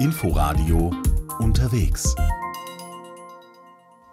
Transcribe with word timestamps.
Inforadio 0.00 0.92
unterwegs. 1.40 2.14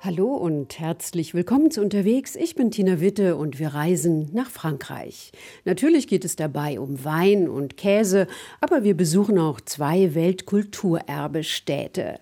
Hallo 0.02 0.34
und 0.34 0.80
herzlich 0.80 1.36
willkommen 1.36 1.70
zu 1.70 1.82
Unterwegs. 1.82 2.36
Ich 2.36 2.56
bin 2.56 2.72
Tina 2.72 3.02
Witte 3.02 3.36
und 3.36 3.60
wir 3.60 3.76
reisen 3.76 4.32
nach 4.34 4.50
Frankreich. 4.50 5.32
Natürlich 5.64 6.08
geht 6.08 6.26
es 6.26 6.36
dabei 6.36 6.80
um 6.80 7.06
Wein 7.06 7.48
und 7.48 7.78
Käse, 7.78 8.26
aber 8.62 8.84
wir 8.84 8.98
besuchen 8.98 9.38
auch 9.38 9.62
zwei 9.62 10.16
Weltkulturerbestädte. 10.16 12.20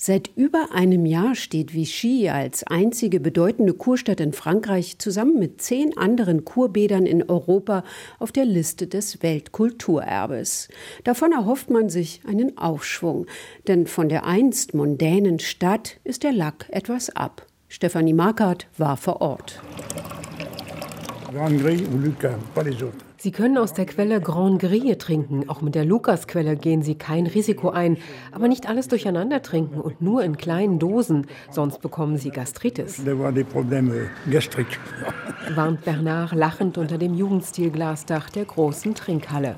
Seit 0.00 0.30
über 0.36 0.68
einem 0.72 1.04
Jahr 1.06 1.34
steht 1.34 1.74
Vichy 1.74 2.28
als 2.28 2.64
einzige 2.64 3.18
bedeutende 3.18 3.74
Kurstadt 3.74 4.20
in 4.20 4.32
Frankreich 4.32 5.00
zusammen 5.00 5.40
mit 5.40 5.60
zehn 5.60 5.98
anderen 5.98 6.44
Kurbädern 6.44 7.04
in 7.04 7.28
Europa 7.28 7.82
auf 8.20 8.30
der 8.30 8.44
Liste 8.44 8.86
des 8.86 9.24
Weltkulturerbes. 9.24 10.68
Davon 11.02 11.32
erhofft 11.32 11.70
man 11.70 11.90
sich 11.90 12.20
einen 12.28 12.56
Aufschwung, 12.58 13.26
denn 13.66 13.88
von 13.88 14.08
der 14.08 14.24
einst 14.24 14.72
mondänen 14.72 15.40
Stadt 15.40 15.98
ist 16.04 16.22
der 16.22 16.32
Lack 16.32 16.66
etwas 16.70 17.10
ab. 17.10 17.44
Stefanie 17.66 18.14
Markert 18.14 18.68
war 18.78 18.96
vor 18.96 19.20
Ort. 19.20 19.60
Gris 21.60 21.82
ou 21.92 21.98
Lucas, 21.98 22.36
pas 22.54 22.64
les 22.64 22.80
autres. 22.82 23.07
Sie 23.20 23.32
können 23.32 23.58
aus 23.58 23.72
der 23.72 23.84
Quelle 23.84 24.20
Grand 24.20 24.60
Grille 24.60 24.96
trinken. 24.96 25.48
Auch 25.48 25.60
mit 25.60 25.74
der 25.74 25.84
Lukasquelle 25.84 26.54
gehen 26.54 26.82
Sie 26.82 26.94
kein 26.94 27.26
Risiko 27.26 27.70
ein. 27.70 27.96
Aber 28.30 28.46
nicht 28.46 28.68
alles 28.68 28.86
durcheinander 28.86 29.42
trinken 29.42 29.80
und 29.80 30.00
nur 30.00 30.22
in 30.22 30.36
kleinen 30.36 30.78
Dosen, 30.78 31.26
sonst 31.50 31.80
bekommen 31.80 32.16
Sie 32.16 32.30
Gastritis. 32.30 33.04
Warnt 35.56 35.84
Bernard 35.84 36.32
lachend 36.32 36.78
unter 36.78 36.96
dem 36.96 37.14
Jugendstilglasdach 37.14 38.30
der 38.30 38.44
großen 38.44 38.94
Trinkhalle. 38.94 39.56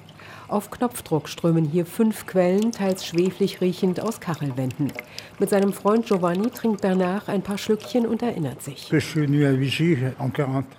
Auf 0.50 0.68
Knopfdruck 0.72 1.28
strömen 1.28 1.64
hier 1.64 1.86
fünf 1.86 2.26
Quellen, 2.26 2.72
teils 2.72 3.06
schweflig 3.06 3.60
riechend, 3.60 4.00
aus 4.00 4.18
Kachelwänden. 4.18 4.92
Mit 5.38 5.48
seinem 5.48 5.72
Freund 5.72 6.06
Giovanni 6.06 6.50
trinkt 6.50 6.80
Bernard 6.80 7.28
ein 7.28 7.42
paar 7.42 7.56
Schlückchen 7.56 8.04
und 8.04 8.20
erinnert 8.20 8.60
sich. 8.60 8.88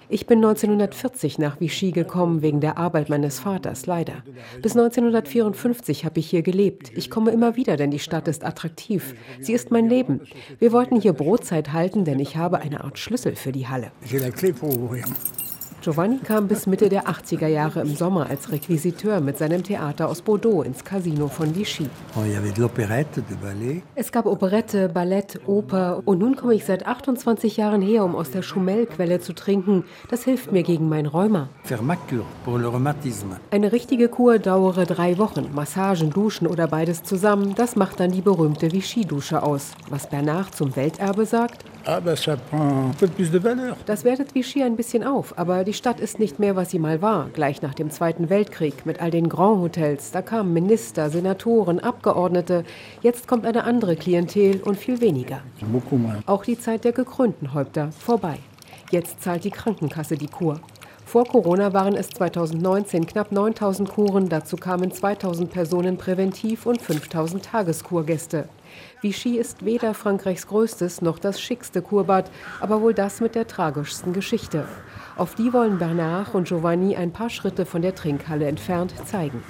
Ich 0.10 0.28
bin 0.28 0.40
1940 0.40 1.40
nach 1.40 1.62
Vichy 1.62 1.92
gekommen, 1.92 2.42
wegen 2.42 2.60
der 2.60 2.78
Arbeit 2.78 3.08
meines 3.08 3.40
Vaters, 3.40 3.86
leider. 3.86 4.24
Bis 4.62 4.74
1954 4.74 6.04
habe 6.04 6.20
ich 6.20 6.30
hier 6.30 6.42
gelebt. 6.42 6.92
Ich 6.94 7.10
komme 7.10 7.32
immer 7.32 7.56
wieder, 7.56 7.78
denn 7.78 7.92
die 7.92 8.00
Stadt 8.00 8.28
ist 8.28 8.44
attraktiv. 8.44 9.16
Sie 9.40 9.54
ist 9.54 9.72
mein 9.72 9.88
Leben. 9.88 10.20
Wir 10.60 10.74
wollten 10.74 11.00
hier 11.00 11.14
Brotzeit 11.14 11.72
halten, 11.72 12.04
denn 12.04 12.20
ich 12.20 12.36
habe 12.36 12.60
eine 12.60 12.84
Art 12.84 13.00
Schlüssel 13.00 13.38
für 13.38 13.54
die 13.54 13.70
Halle. 13.70 13.94
Giovanni 15.82 16.20
kam 16.20 16.48
bis 16.48 16.68
Mitte 16.68 16.90
der 16.90 17.08
80er 17.08 17.48
Jahre 17.48 17.82
im 17.82 17.96
Sommer 17.96 18.30
als 18.30 18.52
Requisiteur 18.52 19.20
mit 19.20 19.40
seinem 19.40 19.64
Theater 19.64 20.10
aus 20.10 20.22
Bordeaux 20.22 20.62
ins 20.62 20.84
Casino 20.84 21.28
von 21.28 21.56
Vichy. 21.56 21.88
Oh, 22.16 22.22
es 23.96 24.12
gab 24.12 24.28
Operette, 24.28 24.90
Ballett, 24.90 25.40
Oper 25.48 26.04
und 26.06 26.20
nun 26.20 26.36
komme 26.36 26.54
ich 26.54 26.66
seit 26.66 26.86
28 26.86 27.58
Jahren 27.58 27.82
her, 27.82 28.06
um 28.06 28.16
aus 28.16 28.30
der 28.30 28.44
Schumel-Quelle 28.44 29.22
zu 29.22 29.34
trinken. 29.34 29.84
Das 30.08 30.24
hilft 30.24 30.52
mir 30.52 30.62
gegen 30.62 30.88
mein 30.88 31.08
Rheuma. 31.08 31.50
Eine 33.50 33.72
richtige 33.72 34.08
Kur 34.08 34.38
dauere 34.38 34.86
drei 34.86 35.18
Wochen. 35.18 35.50
Massagen, 35.52 36.12
Duschen 36.12 36.46
oder 36.46 36.68
beides 36.68 37.02
zusammen, 37.02 37.56
das 37.56 37.76
macht 37.76 38.00
dann 38.00 38.12
die 38.12 38.22
berühmte 38.22 38.72
Vichy-Dusche 38.72 39.42
aus. 39.42 39.72
Was 39.90 40.08
Bernard 40.08 40.54
zum 40.54 40.76
Welterbe 40.76 41.26
sagt? 41.26 41.71
Ah, 41.86 42.00
das 43.86 44.04
wertet 44.04 44.36
Vichy 44.36 44.62
ein 44.62 44.76
bisschen 44.76 45.04
auf, 45.04 45.38
aber 45.38 45.64
die 45.64 45.74
Stadt 45.74 46.00
ist 46.00 46.20
nicht 46.20 46.38
mehr, 46.38 46.56
was 46.56 46.70
sie 46.70 46.80
mal 46.80 47.02
war, 47.02 47.30
gleich 47.34 47.62
nach 47.62 47.74
dem 47.74 47.90
Zweiten 47.90 48.30
Weltkrieg 48.30 48.86
mit 48.86 49.02
all 49.02 49.10
den 49.10 49.30
Grand 49.30 49.62
Hotels. 49.62 50.12
Da 50.12 50.22
kamen 50.22 50.54
Minister, 50.54 51.10
Senatoren, 51.10 51.80
Abgeordnete. 51.80 52.66
Jetzt 53.02 53.28
kommt 53.28 53.46
eine 53.46 53.64
andere 53.64 53.96
Klientel 53.96 54.62
und 54.64 54.78
viel 54.78 55.02
weniger. 55.02 55.42
Auch 56.28 56.44
die 56.44 56.60
Zeit 56.60 56.84
der 56.84 56.92
gekrönten 56.92 57.54
Häupter 57.54 57.92
vorbei. 57.92 58.38
Jetzt 58.92 59.24
zahlt 59.24 59.44
die 59.44 59.52
Krankenkasse 59.52 60.18
die 60.18 60.28
Kur. 60.28 60.60
Vor 61.06 61.26
Corona 61.26 61.74
waren 61.74 61.96
es 61.96 62.10
2019 62.10 63.06
knapp 63.06 63.32
9000 63.32 63.90
Kuren, 63.90 64.30
dazu 64.30 64.56
kamen 64.56 64.92
2000 64.92 65.52
Personen 65.52 65.98
präventiv 65.98 66.66
und 66.66 66.82
5000 66.82 67.44
Tageskurgäste. 67.44 68.48
Vichy 69.02 69.40
ist 69.40 69.66
weder 69.66 69.96
Frankreichs 69.96 70.46
größtes 70.46 71.02
noch 71.02 71.18
das 71.18 71.42
schickste 71.42 71.82
Kurbad, 71.82 72.30
aber 72.60 72.82
wohl 72.82 72.94
das 72.94 73.20
mit 73.20 73.34
der 73.34 73.48
tragischsten 73.48 74.14
Geschichte. 74.14 74.68
Auf 75.18 75.36
die 75.36 75.52
wollen 75.54 75.78
Bernard 75.78 76.34
und 76.34 76.48
Giovanni 76.48 76.96
ein 76.96 77.12
paar 77.12 77.30
Schritte 77.30 77.66
von 77.66 77.82
der 77.82 77.96
Trinkhalle 77.96 78.46
entfernt 78.46 78.94
zeigen. 79.06 79.44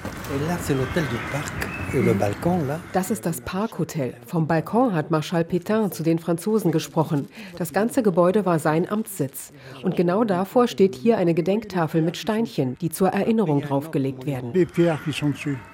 Das 2.94 3.12
ist 3.12 3.26
das 3.26 3.42
Parkhotel. 3.42 4.16
Vom 4.26 4.48
Balkon 4.48 4.94
hat 4.94 5.12
Marschall 5.12 5.44
Pétain 5.44 5.92
zu 5.92 6.04
den 6.04 6.20
Franzosen 6.20 6.72
gesprochen. 6.72 7.28
Das 7.58 7.74
ganze 7.74 8.02
Gebäude 8.02 8.46
war 8.46 8.60
sein 8.60 8.90
Amtssitz. 8.90 9.52
Und 9.84 9.96
genau 9.96 10.24
davor 10.24 10.68
steht 10.68 10.96
hier 10.96 11.18
eine 11.18 11.34
Gedenktafel 11.34 12.02
mit 12.02 12.18
Steinchen, 12.18 12.78
die 12.80 12.90
zur 12.90 13.10
Erinnerung 13.10 13.62
draufgelegt 13.62 14.26
werden. 14.26 14.54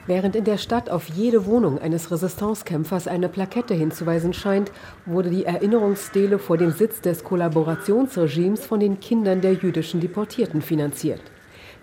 Während 0.08 0.36
in 0.36 0.44
der 0.44 0.58
Stadt 0.58 0.90
auf 0.90 1.08
jede 1.09 1.46
Wohnung 1.46 1.80
eines 1.80 2.12
Resistancekämpfers 2.12 3.08
eine 3.08 3.30
Plakette 3.30 3.66
hinzuweisen 3.73 4.33
scheint, 4.33 4.72
wurde 5.05 5.29
die 5.29 5.45
Erinnerungsstele 5.45 6.39
vor 6.39 6.57
dem 6.57 6.72
Sitz 6.72 7.01
des 7.01 7.23
Kollaborationsregimes 7.23 8.66
von 8.66 8.79
den 8.79 9.00
Kindern 9.00 9.41
der 9.41 9.53
jüdischen 9.53 10.00
Deportierten 10.00 10.61
finanziert. 10.61 11.22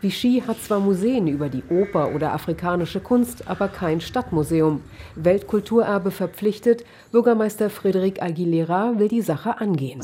Vichy 0.04 0.42
hat 0.46 0.62
zwar 0.62 0.78
Museen 0.80 1.28
über 1.28 1.48
die 1.48 1.62
Oper 1.70 2.14
oder 2.14 2.34
afrikanische 2.34 3.00
Kunst, 3.00 3.48
aber 3.48 3.68
kein 3.68 4.02
Stadtmuseum. 4.02 4.82
Weltkulturerbe 5.14 6.10
verpflichtet, 6.10 6.84
Bürgermeister 7.10 7.68
Frédéric 7.68 8.20
Aguilera 8.20 8.98
will 8.98 9.08
die 9.08 9.22
Sache 9.22 9.58
angehen. 9.60 10.00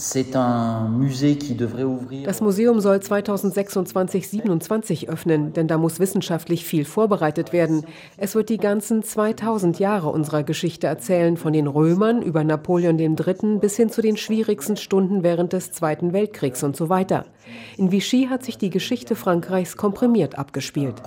Das 2.25 2.41
Museum 2.41 2.81
soll 2.81 2.97
2026-27 2.97 5.11
öffnen, 5.11 5.53
denn 5.53 5.69
da 5.69 5.77
muss 5.77 6.01
wissenschaftlich 6.01 6.65
viel 6.65 6.87
vorbereitet 6.87 7.53
werden. 7.53 7.85
Es 8.17 8.35
wird 8.35 8.49
die 8.49 8.57
ganzen 8.57 9.03
2000 9.03 9.81
Jahre 9.81 10.09
unserer 10.09 10.45
Geschichte 10.45 10.87
erzählen, 10.87 11.37
von 11.37 11.53
den 11.53 11.67
Römern 11.67 12.23
über 12.23 12.43
Napoleon 12.43 12.99
III. 12.99 13.59
bis 13.61 13.77
hin 13.77 13.91
zu 13.91 14.01
den 14.01 14.17
schwierigsten 14.17 14.79
Stunden 14.79 15.23
während 15.23 15.53
des 15.53 15.73
Zweiten 15.73 16.15
Weltkriegs 16.15 16.63
und 16.63 16.75
so 16.75 16.89
weiter. 16.89 17.27
In 17.77 17.93
Vichy 17.93 18.29
hat 18.31 18.45
sich 18.45 18.57
die 18.57 18.71
Geschichte 18.71 19.17
Frankreichs 19.17 19.77
komprimiert 19.91 20.39
abgespielt. 20.39 21.03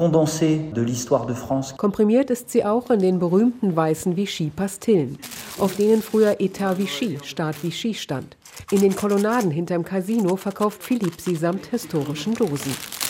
Komprimiert 1.78 2.30
ist 2.30 2.50
sie 2.50 2.66
auch 2.66 2.90
in 2.90 3.00
den 3.00 3.18
berühmten 3.18 3.76
weißen 3.76 4.18
Vichy-Pastillen, 4.18 5.18
auf 5.58 5.78
denen 5.78 6.02
früher 6.02 6.36
Etat 6.40 6.78
Vichy, 6.78 7.18
Staat 7.24 7.64
Vichy 7.64 7.94
stand. 7.94 8.36
In 8.72 8.82
den 8.82 8.94
Kolonnaden 8.94 9.52
hinterm 9.52 9.86
Casino 9.86 10.36
verkauft 10.36 10.84
Philippe 10.84 11.22
sie 11.22 11.36
samt 11.36 11.68
historischen 11.68 12.36
Dosen. 12.36 13.03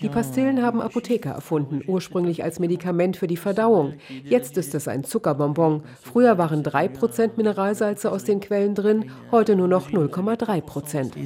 Die 0.00 0.08
Pastillen 0.08 0.62
haben 0.62 0.80
Apotheker 0.80 1.30
erfunden, 1.30 1.82
ursprünglich 1.86 2.44
als 2.44 2.58
Medikament 2.58 3.16
für 3.16 3.26
die 3.26 3.36
Verdauung. 3.36 3.94
Jetzt 4.24 4.56
ist 4.56 4.74
es 4.74 4.88
ein 4.88 5.04
Zuckerbonbon. 5.04 5.82
Früher 6.00 6.38
waren 6.38 6.62
3% 6.62 7.30
Mineralsalze 7.36 8.12
aus 8.12 8.24
den 8.24 8.40
Quellen 8.40 8.74
drin, 8.74 9.10
heute 9.30 9.56
nur 9.56 9.68
noch 9.68 9.90
0,3%. 9.90 11.16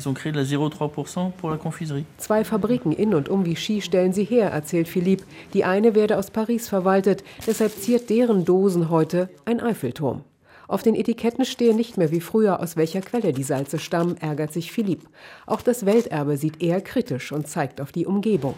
Zwei 2.19 2.45
Fabriken 2.45 2.93
in 2.93 3.15
und 3.15 3.29
um 3.29 3.45
Vichy 3.45 3.81
stellen 3.83 4.13
sie 4.13 4.25
her, 4.25 4.51
erzählt 4.51 4.89
Philippe. 4.89 5.25
Die 5.53 5.65
eine 5.65 5.95
werde 5.95 6.19
aus 6.19 6.31
Paris 6.31 6.69
verwaltet, 6.69 7.25
deshalb 7.47 7.73
ziert 7.73 8.11
deren 8.11 8.45
Dosen 8.45 8.91
heute 8.91 9.29
ein 9.45 9.61
Eiffelturm. 9.61 10.23
Auf 10.69 10.83
den 10.83 10.95
Etiketten 10.95 11.45
stehen 11.45 11.77
nicht 11.77 11.97
mehr 11.97 12.11
wie 12.11 12.21
früher, 12.21 12.61
aus 12.61 12.77
welcher 12.77 13.01
Quelle 13.01 13.33
die 13.33 13.43
Salze 13.43 13.79
stammen, 13.79 14.17
ärgert 14.17 14.53
sich 14.53 14.73
Philipp. 14.73 15.03
Auch 15.47 15.63
das 15.63 15.87
Welterbe 15.87 16.37
sieht 16.37 16.63
eher 16.63 16.81
kritisch 16.81 17.31
und 17.33 17.47
zeigt 17.47 17.81
auf 17.81 17.93
die 17.93 18.07
Umgebung. 18.07 18.55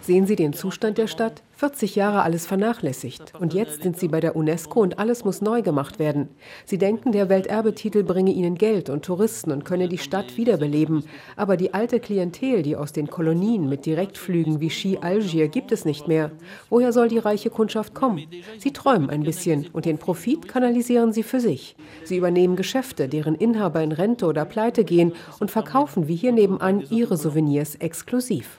Sehen 0.00 0.26
Sie 0.26 0.36
den 0.36 0.52
Zustand 0.52 0.98
der 0.98 1.06
Stadt? 1.06 1.42
40 1.62 1.94
Jahre 1.94 2.22
alles 2.22 2.44
vernachlässigt. 2.44 3.34
Und 3.38 3.54
jetzt 3.54 3.84
sind 3.84 3.96
sie 3.96 4.08
bei 4.08 4.18
der 4.18 4.34
UNESCO 4.34 4.80
und 4.80 4.98
alles 4.98 5.24
muss 5.24 5.40
neu 5.40 5.62
gemacht 5.62 6.00
werden. 6.00 6.28
Sie 6.64 6.76
denken, 6.76 7.12
der 7.12 7.28
Welterbetitel 7.28 8.02
bringe 8.02 8.32
ihnen 8.32 8.56
Geld 8.56 8.90
und 8.90 9.04
Touristen 9.04 9.52
und 9.52 9.64
könne 9.64 9.88
die 9.88 9.98
Stadt 9.98 10.36
wiederbeleben. 10.36 11.04
Aber 11.36 11.56
die 11.56 11.72
alte 11.72 12.00
Klientel, 12.00 12.62
die 12.62 12.74
aus 12.74 12.92
den 12.92 13.06
Kolonien 13.06 13.68
mit 13.68 13.86
Direktflügen 13.86 14.58
wie 14.58 14.70
Ski 14.70 14.98
Algier 15.00 15.46
gibt 15.46 15.70
es 15.70 15.84
nicht 15.84 16.08
mehr. 16.08 16.32
Woher 16.68 16.92
soll 16.92 17.06
die 17.06 17.18
reiche 17.18 17.48
Kundschaft 17.48 17.94
kommen? 17.94 18.26
Sie 18.58 18.72
träumen 18.72 19.08
ein 19.08 19.22
bisschen 19.22 19.68
und 19.72 19.84
den 19.84 19.98
Profit 19.98 20.48
kanalisieren 20.48 21.12
sie 21.12 21.22
für 21.22 21.38
sich. 21.38 21.76
Sie 22.02 22.16
übernehmen 22.16 22.56
Geschäfte, 22.56 23.06
deren 23.08 23.36
Inhaber 23.36 23.84
in 23.84 23.92
Rente 23.92 24.26
oder 24.26 24.44
Pleite 24.46 24.82
gehen 24.82 25.12
und 25.38 25.52
verkaufen 25.52 26.08
wie 26.08 26.16
hier 26.16 26.32
nebenan 26.32 26.82
ihre 26.90 27.16
Souvenirs 27.16 27.76
exklusiv. 27.76 28.58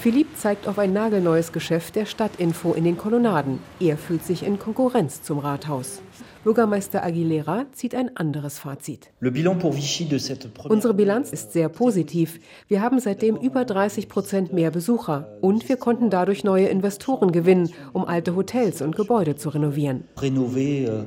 Philippe 0.00 0.34
zeigt 0.36 0.66
auf 0.66 0.78
ein 0.78 0.93
nagelneues 0.94 1.52
Geschäft 1.52 1.96
der 1.96 2.06
Stadtinfo 2.06 2.72
in 2.72 2.84
den 2.84 2.96
Kolonnaden. 2.96 3.58
Er 3.80 3.98
fühlt 3.98 4.24
sich 4.24 4.42
in 4.42 4.58
Konkurrenz 4.58 5.22
zum 5.22 5.38
Rathaus. 5.38 6.00
Bürgermeister 6.44 7.02
Aguilera 7.02 7.64
zieht 7.72 7.94
ein 7.94 8.18
anderes 8.18 8.58
Fazit. 8.58 9.10
Unsere 10.68 10.92
Bilanz 10.92 11.32
ist 11.32 11.54
sehr 11.54 11.70
positiv. 11.70 12.38
Wir 12.68 12.82
haben 12.82 13.00
seitdem 13.00 13.36
über 13.36 13.64
30 13.64 14.10
Prozent 14.10 14.52
mehr 14.52 14.70
Besucher 14.70 15.38
und 15.40 15.66
wir 15.70 15.78
konnten 15.78 16.10
dadurch 16.10 16.44
neue 16.44 16.66
Investoren 16.66 17.32
gewinnen, 17.32 17.72
um 17.94 18.04
alte 18.04 18.36
Hotels 18.36 18.82
und 18.82 18.94
Gebäude 18.94 19.36
zu 19.36 19.48
renovieren. 19.48 20.04
Euh, 20.22 21.04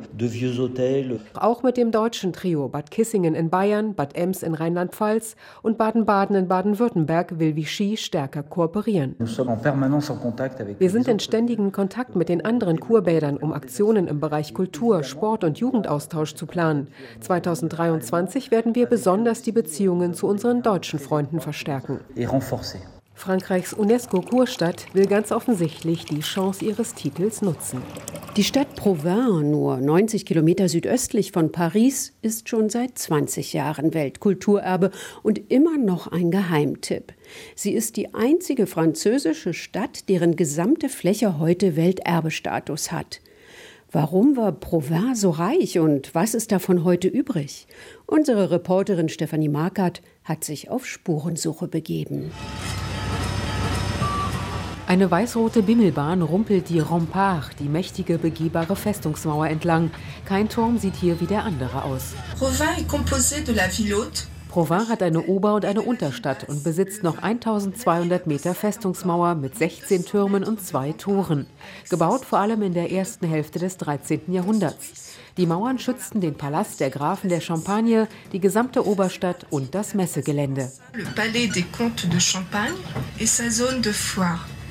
Auch 1.36 1.62
mit 1.62 1.78
dem 1.78 1.92
deutschen 1.92 2.34
Trio 2.34 2.68
Bad 2.68 2.90
Kissingen 2.90 3.36
in 3.36 3.52
Bayern, 3.52 3.94
Bad 3.94 4.16
Ems 4.16 4.42
in 4.42 4.56
Rheinland-Pfalz 4.56 5.36
und 5.62 5.78
Baden-Baden 5.78 6.36
in 6.36 6.48
Baden-Württemberg 6.48 7.38
will 7.38 7.56
Vichy 7.56 7.96
stärker 7.96 8.42
kooperieren. 8.42 9.16
Wir 9.20 10.90
sind 10.90 11.08
in 11.08 11.20
ständigem 11.20 11.72
Kontakt 11.72 12.16
mit 12.16 12.28
den 12.28 12.44
anderen 12.44 12.80
Kurbädern, 12.80 13.38
um 13.38 13.54
Aktionen 13.54 14.08
im 14.08 14.20
Bereich 14.20 14.56
Kultur, 14.56 15.04
Sport, 15.04 15.27
Sport- 15.28 15.44
und 15.44 15.60
Jugendaustausch 15.60 16.36
zu 16.36 16.46
planen. 16.46 16.88
2023 17.20 18.50
werden 18.50 18.76
wir 18.76 18.86
besonders 18.86 19.42
die 19.42 19.52
Beziehungen 19.52 20.14
zu 20.14 20.26
unseren 20.26 20.62
deutschen 20.64 21.00
Freunden 21.00 21.42
verstärken. 21.42 22.00
Frankreichs 23.14 23.74
UNESCO-Kurstadt 23.74 24.86
will 24.94 25.06
ganz 25.06 25.34
offensichtlich 25.34 26.06
die 26.06 26.22
Chance 26.22 26.64
ihres 26.64 26.94
Titels 26.94 27.42
nutzen. 27.42 27.82
Die 28.38 28.46
Stadt 28.46 28.74
Provins, 28.78 29.44
nur 29.44 29.78
90 29.78 30.26
Kilometer 30.26 30.70
südöstlich 30.70 31.34
von 31.34 31.52
Paris, 31.52 32.14
ist 32.22 32.48
schon 32.48 32.70
seit 32.70 32.98
20 32.98 33.52
Jahren 33.52 33.94
Weltkulturerbe 33.94 34.92
und 35.24 35.52
immer 35.52 35.78
noch 35.78 36.08
ein 36.08 36.32
Geheimtipp. 36.32 37.12
Sie 37.54 37.74
ist 37.74 37.98
die 37.98 38.14
einzige 38.14 38.66
französische 38.66 39.54
Stadt, 39.54 40.08
deren 40.08 40.38
gesamte 40.38 40.88
Fläche 40.88 41.38
heute 41.38 41.76
Welterbestatus 41.76 42.94
hat. 42.94 43.20
Warum 44.00 44.38
war 44.38 44.52
Provins 44.52 45.22
so 45.22 45.32
reich 45.32 45.80
und 45.80 46.14
was 46.14 46.36
ist 46.36 46.52
davon 46.52 46.84
heute 46.84 47.08
übrig? 47.08 47.66
Unsere 48.06 48.52
Reporterin 48.52 49.10
Stefanie 49.10 49.50
Markert 49.50 50.04
hat 50.24 50.44
sich 50.44 50.70
auf 50.70 50.86
Spurensuche 50.86 51.68
begeben. 51.68 52.32
Eine 54.86 55.10
weißrote 55.10 55.64
Bimmelbahn 55.64 56.22
rumpelt 56.22 56.70
die 56.70 56.78
Rempart, 56.78 57.60
die 57.60 57.70
mächtige 57.70 58.20
begehbare 58.20 58.76
Festungsmauer 58.76 59.48
entlang. 59.48 59.90
Kein 60.26 60.48
Turm 60.48 60.78
sieht 60.78 60.96
hier 60.96 61.20
wie 61.20 61.26
der 61.26 61.44
andere 61.44 61.84
aus. 61.84 62.14
Provins 62.38 62.78
est 62.78 62.88
composé 62.88 63.44
de 63.44 63.56
la 63.56 63.68
ville 63.68 63.96
haute, 63.96 64.28
Provins 64.58 64.90
hat 64.90 65.04
eine 65.04 65.22
Ober- 65.22 65.54
und 65.54 65.66
eine 65.66 65.84
Unterstadt 65.84 66.50
und 66.50 66.64
besitzt 66.64 67.04
noch 67.04 67.20
1200 67.20 68.26
Meter 68.26 68.56
Festungsmauer 68.56 69.36
mit 69.36 69.56
16 69.56 70.04
Türmen 70.04 70.44
und 70.44 70.66
zwei 70.66 70.94
Toren, 70.94 71.46
gebaut 71.92 72.26
vor 72.26 72.40
allem 72.40 72.64
in 72.64 72.74
der 72.74 72.92
ersten 72.92 73.28
Hälfte 73.28 73.60
des 73.60 73.78
13. 73.78 74.34
Jahrhunderts. 74.34 75.14
Die 75.38 75.46
Mauern 75.46 75.78
schützten 75.78 76.22
den 76.22 76.34
Palast 76.34 76.80
der 76.80 76.90
Grafen 76.90 77.30
der 77.30 77.40
Champagne, 77.40 78.08
die 78.34 78.40
gesamte 78.40 78.88
Oberstadt 78.88 79.46
und 79.52 79.76
das 79.76 79.94
Messegelände. 79.94 80.72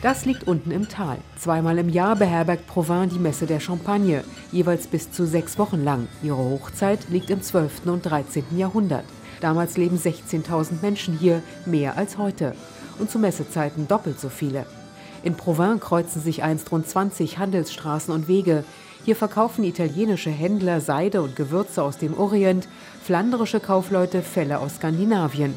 Das 0.03 0.25
liegt 0.25 0.49
unten 0.49 0.73
im 0.73 0.89
Tal. 0.89 1.19
Zweimal 1.39 1.79
im 1.79 1.91
Jahr 1.91 2.17
beherbergt 2.17 2.67
Provins 2.67 3.13
die 3.13 3.21
Messe 3.21 3.47
der 3.47 3.61
Champagne, 3.61 4.25
jeweils 4.51 4.89
bis 4.89 5.13
zu 5.13 5.27
sechs 5.27 5.61
Wochen 5.61 5.85
lang. 5.85 6.09
Ihre 6.25 6.39
Hochzeit 6.39 7.09
liegt 7.09 7.31
im 7.31 7.41
12. 7.41 7.87
und 7.87 8.03
13. 8.03 8.45
Jahrhundert. 8.57 9.05
Damals 9.41 9.77
leben 9.77 9.99
16.000 9.99 10.81
Menschen 10.83 11.17
hier, 11.19 11.43
mehr 11.65 11.97
als 11.97 12.19
heute. 12.19 12.55
Und 12.99 13.11
zu 13.11 13.19
Messezeiten 13.19 13.89
doppelt 13.89 14.19
so 14.19 14.29
viele. 14.29 14.67
In 15.23 15.37
Provins 15.37 15.81
kreuzen 15.81 16.23
sich 16.23 16.43
einst 16.43 16.71
rund 16.73 16.87
20 16.87 17.39
Handelsstraßen 17.39 18.15
und 18.15 18.29
Wege. 18.29 18.65
Hier 19.05 19.17
verkaufen 19.17 19.65
italienische 19.65 20.31
Händler 20.31 20.81
Seide 20.81 21.23
und 21.23 21.37
Gewürze 21.37 21.83
aus 21.83 21.99
dem 21.99 22.19
Orient, 22.19 22.69
flandrische 23.03 23.61
Kaufleute 23.61 24.23
Felle 24.23 24.59
aus 24.59 24.77
Skandinavien. 24.77 25.55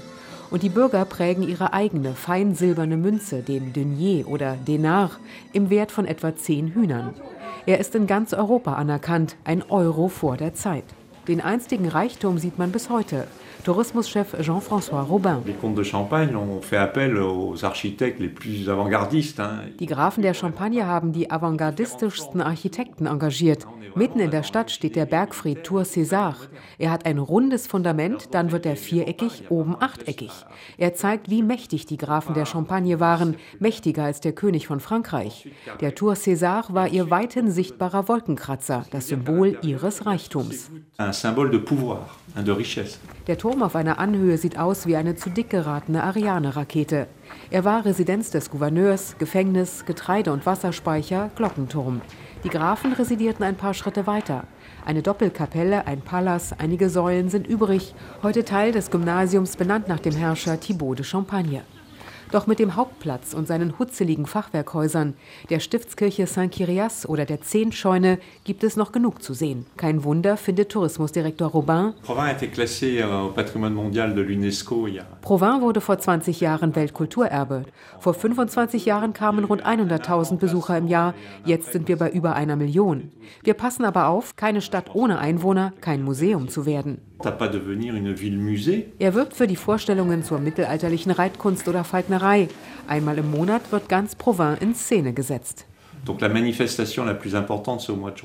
Und 0.52 0.64
die 0.64 0.70
Bürger 0.70 1.06
prägen 1.06 1.48
ihre 1.48 1.74
eigene 1.74 2.14
fein 2.16 2.56
silberne 2.56 2.98
Münze, 2.98 3.44
den 3.44 3.72
Denier 3.72 4.28
oder 4.28 4.56
Denar, 4.56 5.12
im 5.54 5.70
Wert 5.70 5.92
von 5.92 6.06
etwa 6.06 6.36
10 6.36 6.74
Hühnern. 6.74 7.14
Er 7.66 7.80
ist 7.80 7.94
in 7.94 8.08
ganz 8.08 8.34
Europa 8.34 8.74
anerkannt, 8.74 9.36
ein 9.44 9.62
Euro 9.70 10.08
vor 10.08 10.38
der 10.38 10.56
Zeit. 10.56 10.86
Den 11.30 11.42
einstigen 11.42 11.88
Reichtum 11.88 12.40
sieht 12.40 12.58
man 12.58 12.72
bis 12.72 12.90
heute. 12.90 13.28
Tourismuschef 13.64 14.36
Jean-François 14.42 15.04
Robin. 15.04 15.44
Die 19.80 19.86
Grafen 19.86 20.24
der 20.24 20.34
Champagne 20.34 20.88
haben 20.88 21.14
die 21.14 21.30
avantgardistischsten 21.30 22.42
Architekten 22.42 23.06
engagiert. 23.06 23.68
Mitten 23.96 24.20
in 24.20 24.32
der 24.32 24.44
Stadt 24.44 24.72
steht 24.72 24.96
der 24.96 25.06
Bergfried 25.06 25.64
Tour 25.64 25.82
César. 25.82 26.36
Er 26.78 26.92
hat 26.92 27.06
ein 27.06 27.18
rundes 27.18 27.68
Fundament, 27.68 28.30
dann 28.34 28.52
wird 28.52 28.66
er 28.66 28.76
viereckig, 28.76 29.50
oben 29.50 29.76
achteckig. 29.80 30.32
Er 30.78 30.94
zeigt, 30.94 31.30
wie 31.30 31.44
mächtig 31.44 31.86
die 31.86 31.98
Grafen 31.98 32.34
der 32.34 32.46
Champagne 32.46 33.00
waren, 33.00 33.36
mächtiger 33.60 34.04
als 34.06 34.22
der 34.22 34.34
König 34.34 34.68
von 34.68 34.80
Frankreich. 34.80 35.50
Der 35.82 35.96
Tour 35.96 36.14
César 36.14 36.74
war 36.74 36.88
ihr 36.88 37.10
weithin 37.10 37.52
sichtbarer 37.52 38.08
Wolkenkratzer, 38.08 38.86
das 38.92 39.08
Symbol 39.08 39.58
ihres 39.62 40.06
Reichtums. 40.06 40.72
Der 43.28 43.38
Turm 43.38 43.62
auf 43.62 43.76
einer 43.76 44.00
Anhöhe 44.00 44.38
sieht 44.38 44.58
aus 44.58 44.88
wie 44.88 44.96
eine 44.96 45.16
zu 45.16 45.30
dick 45.30 45.50
geratene 45.50 46.04
Ariane-Rakete. 46.04 47.08
Er 47.52 47.66
war 47.66 47.84
Residenz 47.86 48.32
des 48.32 48.50
Gouverneurs, 48.50 49.16
Gefängnis, 49.18 49.86
Getreide- 49.86 50.32
und 50.32 50.46
Wasserspeicher, 50.46 51.30
Glockenturm. 51.36 52.02
Die 52.44 52.50
Grafen 52.50 52.94
residierten 52.94 53.44
ein 53.44 53.58
paar 53.58 53.74
Schritte 53.74 54.08
weiter. 54.08 54.46
Eine 54.86 55.02
Doppelkapelle, 55.02 55.86
ein 55.88 56.02
Palas, 56.02 56.54
einige 56.58 56.90
Säulen 56.90 57.30
sind 57.30 57.48
übrig, 57.48 57.94
heute 58.24 58.46
Teil 58.46 58.72
des 58.72 58.90
Gymnasiums 58.90 59.58
benannt 59.58 59.90
nach 59.90 60.00
dem 60.00 60.16
Herrscher 60.16 60.60
Thibaut 60.60 61.00
de 61.00 61.06
Champagne. 61.06 61.64
Doch 62.32 62.46
mit 62.46 62.60
dem 62.60 62.76
Hauptplatz 62.76 63.34
und 63.34 63.48
seinen 63.48 63.80
hutzeligen 63.80 64.28
Fachwerkhäusern, 64.28 65.16
der 65.50 65.60
Stiftskirche 65.60 66.28
Saint-Kyrias 66.28 67.10
oder 67.10 67.26
der 67.26 67.42
Zehntscheune 67.42 68.20
gibt 68.44 68.64
es 68.64 68.76
noch 68.78 68.92
genug 68.92 69.24
zu 69.24 69.34
sehen. 69.34 69.66
Kein 69.78 70.04
Wunder, 70.04 70.38
findet 70.38 70.70
Tourismusdirektor 70.70 71.48
Robin. 71.50 71.94
Euh, 72.08 72.14
Provins 75.22 75.62
wurde 75.62 75.82
vor 75.82 75.98
20 75.98 76.40
Jahren 76.40 76.76
Weltkulturerbe. 76.76 77.66
Vor 78.00 78.14
25 78.14 78.86
Jahren 78.86 79.14
kamen 79.14 79.46
rund 79.46 79.66
100.000 79.66 80.38
Besucher 80.38 80.78
im 80.78 80.88
Jahr. 80.88 81.16
Jetzt 81.46 81.72
sind 81.72 81.88
wir 81.88 81.98
bei 81.98 82.12
über 82.12 82.36
einer 82.36 82.56
Million. 82.56 83.12
Wir 83.44 83.56
passen 83.56 83.86
aber 83.86 84.08
auf, 84.08 84.36
keine 84.36 84.62
Stadt 84.62 84.94
ohne 84.94 85.18
Einwohner, 85.18 85.74
kein 85.82 86.04
Museum 86.04 86.48
zu 86.48 86.68
werden. 86.68 87.09
Er 89.00 89.14
wirbt 89.14 89.34
für 89.34 89.48
die 89.48 89.56
Vorstellungen 89.56 90.24
zur 90.24 90.40
mittelalterlichen 90.40 91.12
Reitkunst 91.12 91.68
oder 91.68 91.84
Falknerei. 91.84 92.48
Einmal 92.88 93.18
im 93.18 93.30
Monat 93.32 93.72
wird 93.72 93.90
ganz 93.90 94.16
Provins 94.16 94.62
in 94.62 94.74
Szene 94.74 95.14
gesetzt. 95.14 95.66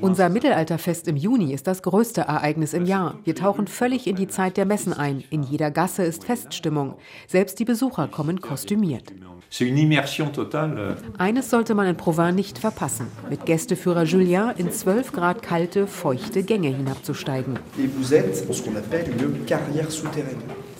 Unser 0.03 0.29
Mittelalterfest 0.29 1.07
im 1.07 1.15
Juni 1.15 1.53
ist 1.53 1.67
das 1.67 1.83
größte 1.83 2.21
Ereignis 2.21 2.73
im 2.73 2.85
Jahr. 2.85 3.19
Wir 3.23 3.35
tauchen 3.35 3.67
völlig 3.67 4.07
in 4.07 4.15
die 4.15 4.27
Zeit 4.27 4.57
der 4.57 4.65
Messen 4.65 4.93
ein. 4.93 5.23
In 5.29 5.43
jeder 5.43 5.71
Gasse 5.71 6.03
ist 6.03 6.23
Feststimmung. 6.23 6.95
Selbst 7.27 7.59
die 7.59 7.65
Besucher 7.65 8.07
kommen 8.07 8.41
kostümiert. 8.41 9.13
Euh. 10.77 10.95
Eines 11.17 11.49
sollte 11.49 11.75
man 11.75 11.87
in 11.87 11.97
Provins 11.97 12.35
nicht 12.35 12.57
verpassen, 12.57 13.07
mit 13.29 13.45
Gästeführer 13.45 14.03
Julien 14.03 14.51
in 14.57 14.71
12 14.71 15.11
Grad 15.11 15.41
kalte, 15.41 15.87
feuchte 15.87 16.43
Gänge 16.43 16.69
hinabzusteigen. 16.69 17.59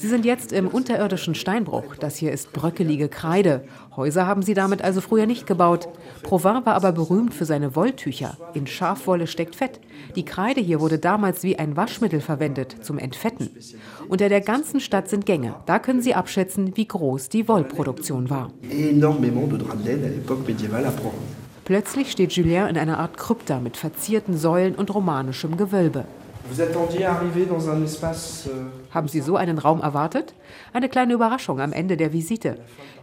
Sie 0.05 0.11
sind 0.11 0.23
jetzt 0.23 0.53
im 0.53 0.67
unterirdischen 0.67 1.33
Steinbruch. 1.33 1.95
Das 1.95 2.15
hier 2.15 2.31
ist 2.31 2.53
bröckelige 2.53 3.09
Kreide. 3.09 3.63
Häuser 3.95 4.27
haben 4.27 4.43
sie 4.43 4.53
damit 4.53 4.83
also 4.83 5.01
früher 5.01 5.25
nicht 5.25 5.47
gebaut. 5.47 5.89
Provins 6.21 6.63
war 6.63 6.75
aber 6.75 6.91
berühmt 6.91 7.33
für 7.33 7.45
seine 7.45 7.75
Wolltücher. 7.75 8.37
In 8.53 8.67
Schafwolle 8.67 9.25
steckt 9.25 9.55
Fett. 9.55 9.79
Die 10.15 10.23
Kreide 10.23 10.61
hier 10.61 10.79
wurde 10.79 10.99
damals 10.99 11.41
wie 11.41 11.57
ein 11.57 11.75
Waschmittel 11.75 12.21
verwendet, 12.21 12.85
zum 12.85 12.99
Entfetten. 12.99 13.49
Unter 14.07 14.29
der 14.29 14.41
ganzen 14.41 14.79
Stadt 14.79 15.09
sind 15.09 15.25
Gänge. 15.25 15.55
Da 15.65 15.79
können 15.79 16.03
Sie 16.03 16.13
abschätzen, 16.13 16.77
wie 16.77 16.87
groß 16.87 17.29
die 17.29 17.47
Wollproduktion 17.47 18.29
war. 18.29 18.51
Plötzlich 21.65 22.11
steht 22.11 22.33
Julien 22.33 22.67
in 22.67 22.77
einer 22.77 22.99
Art 22.99 23.17
Krypta 23.17 23.59
mit 23.59 23.75
verzierten 23.75 24.37
Säulen 24.37 24.75
und 24.75 24.93
romanischem 24.93 25.57
Gewölbe. 25.57 26.05
Euh, 28.47 28.65
haben 28.93 29.07
Sie 29.07 29.21
so 29.21 29.35
einen 29.35 29.57
Raum 29.57 29.81
erwartet? 29.81 30.35
Eine 30.73 30.89
kleine 30.89 31.13
Überraschung 31.13 31.59
am 31.59 31.73
Ende 31.73 31.97
der 31.97 32.13
Visite. 32.13 32.57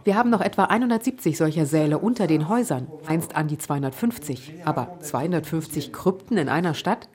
Wir 0.05 0.15
haben 0.15 0.29
noch 0.29 0.41
etwa 0.41 0.65
170 0.65 1.37
solcher 1.37 1.65
Säle 1.65 1.97
unter 1.97 2.27
den 2.27 2.47
Häusern, 2.47 2.87
einst 3.05 3.35
an 3.35 3.47
die 3.47 3.57
250. 3.57 4.53
Aber 4.63 4.97
250 5.01 5.91
Krypten 5.91 6.37
in 6.37 6.47
einer 6.47 6.73
Stadt? 6.73 7.09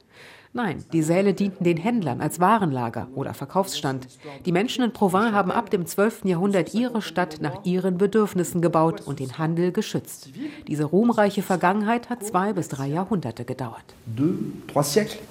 Nein, 0.55 0.83
die 0.93 1.02
Säle 1.02 1.35
dienten 1.35 1.62
den 1.64 1.76
Händlern 1.76 2.23
als 2.23 2.40
Warenlager 2.40 3.09
oder 3.14 3.35
Verkaufsstand. 3.35 4.09
Die 4.47 4.52
Menschen 4.52 4.83
in 4.83 4.93
Provence 4.93 5.33
haben 5.33 5.50
ab 5.50 5.69
dem 5.71 5.85
12. 5.85 6.25
Jahrhundert 6.25 6.73
ihre 6.73 7.02
Stadt 7.02 7.38
nach 7.43 7.64
ihren 7.64 7.99
Bedürfnissen 7.99 8.62
gebaut 8.62 9.02
und 9.05 9.21
den 9.21 9.37
Handel 9.37 9.73
geschützt. 9.73 10.31
Diese 10.67 10.85
ruhmreiche 10.85 11.43
Vergangenheit 11.43 12.09
hat 12.09 12.25
zwei 12.25 12.55
bis 12.55 12.69
drei 12.69 12.87
Jahrhunderte 12.87 13.45
gedauert. 13.45 13.85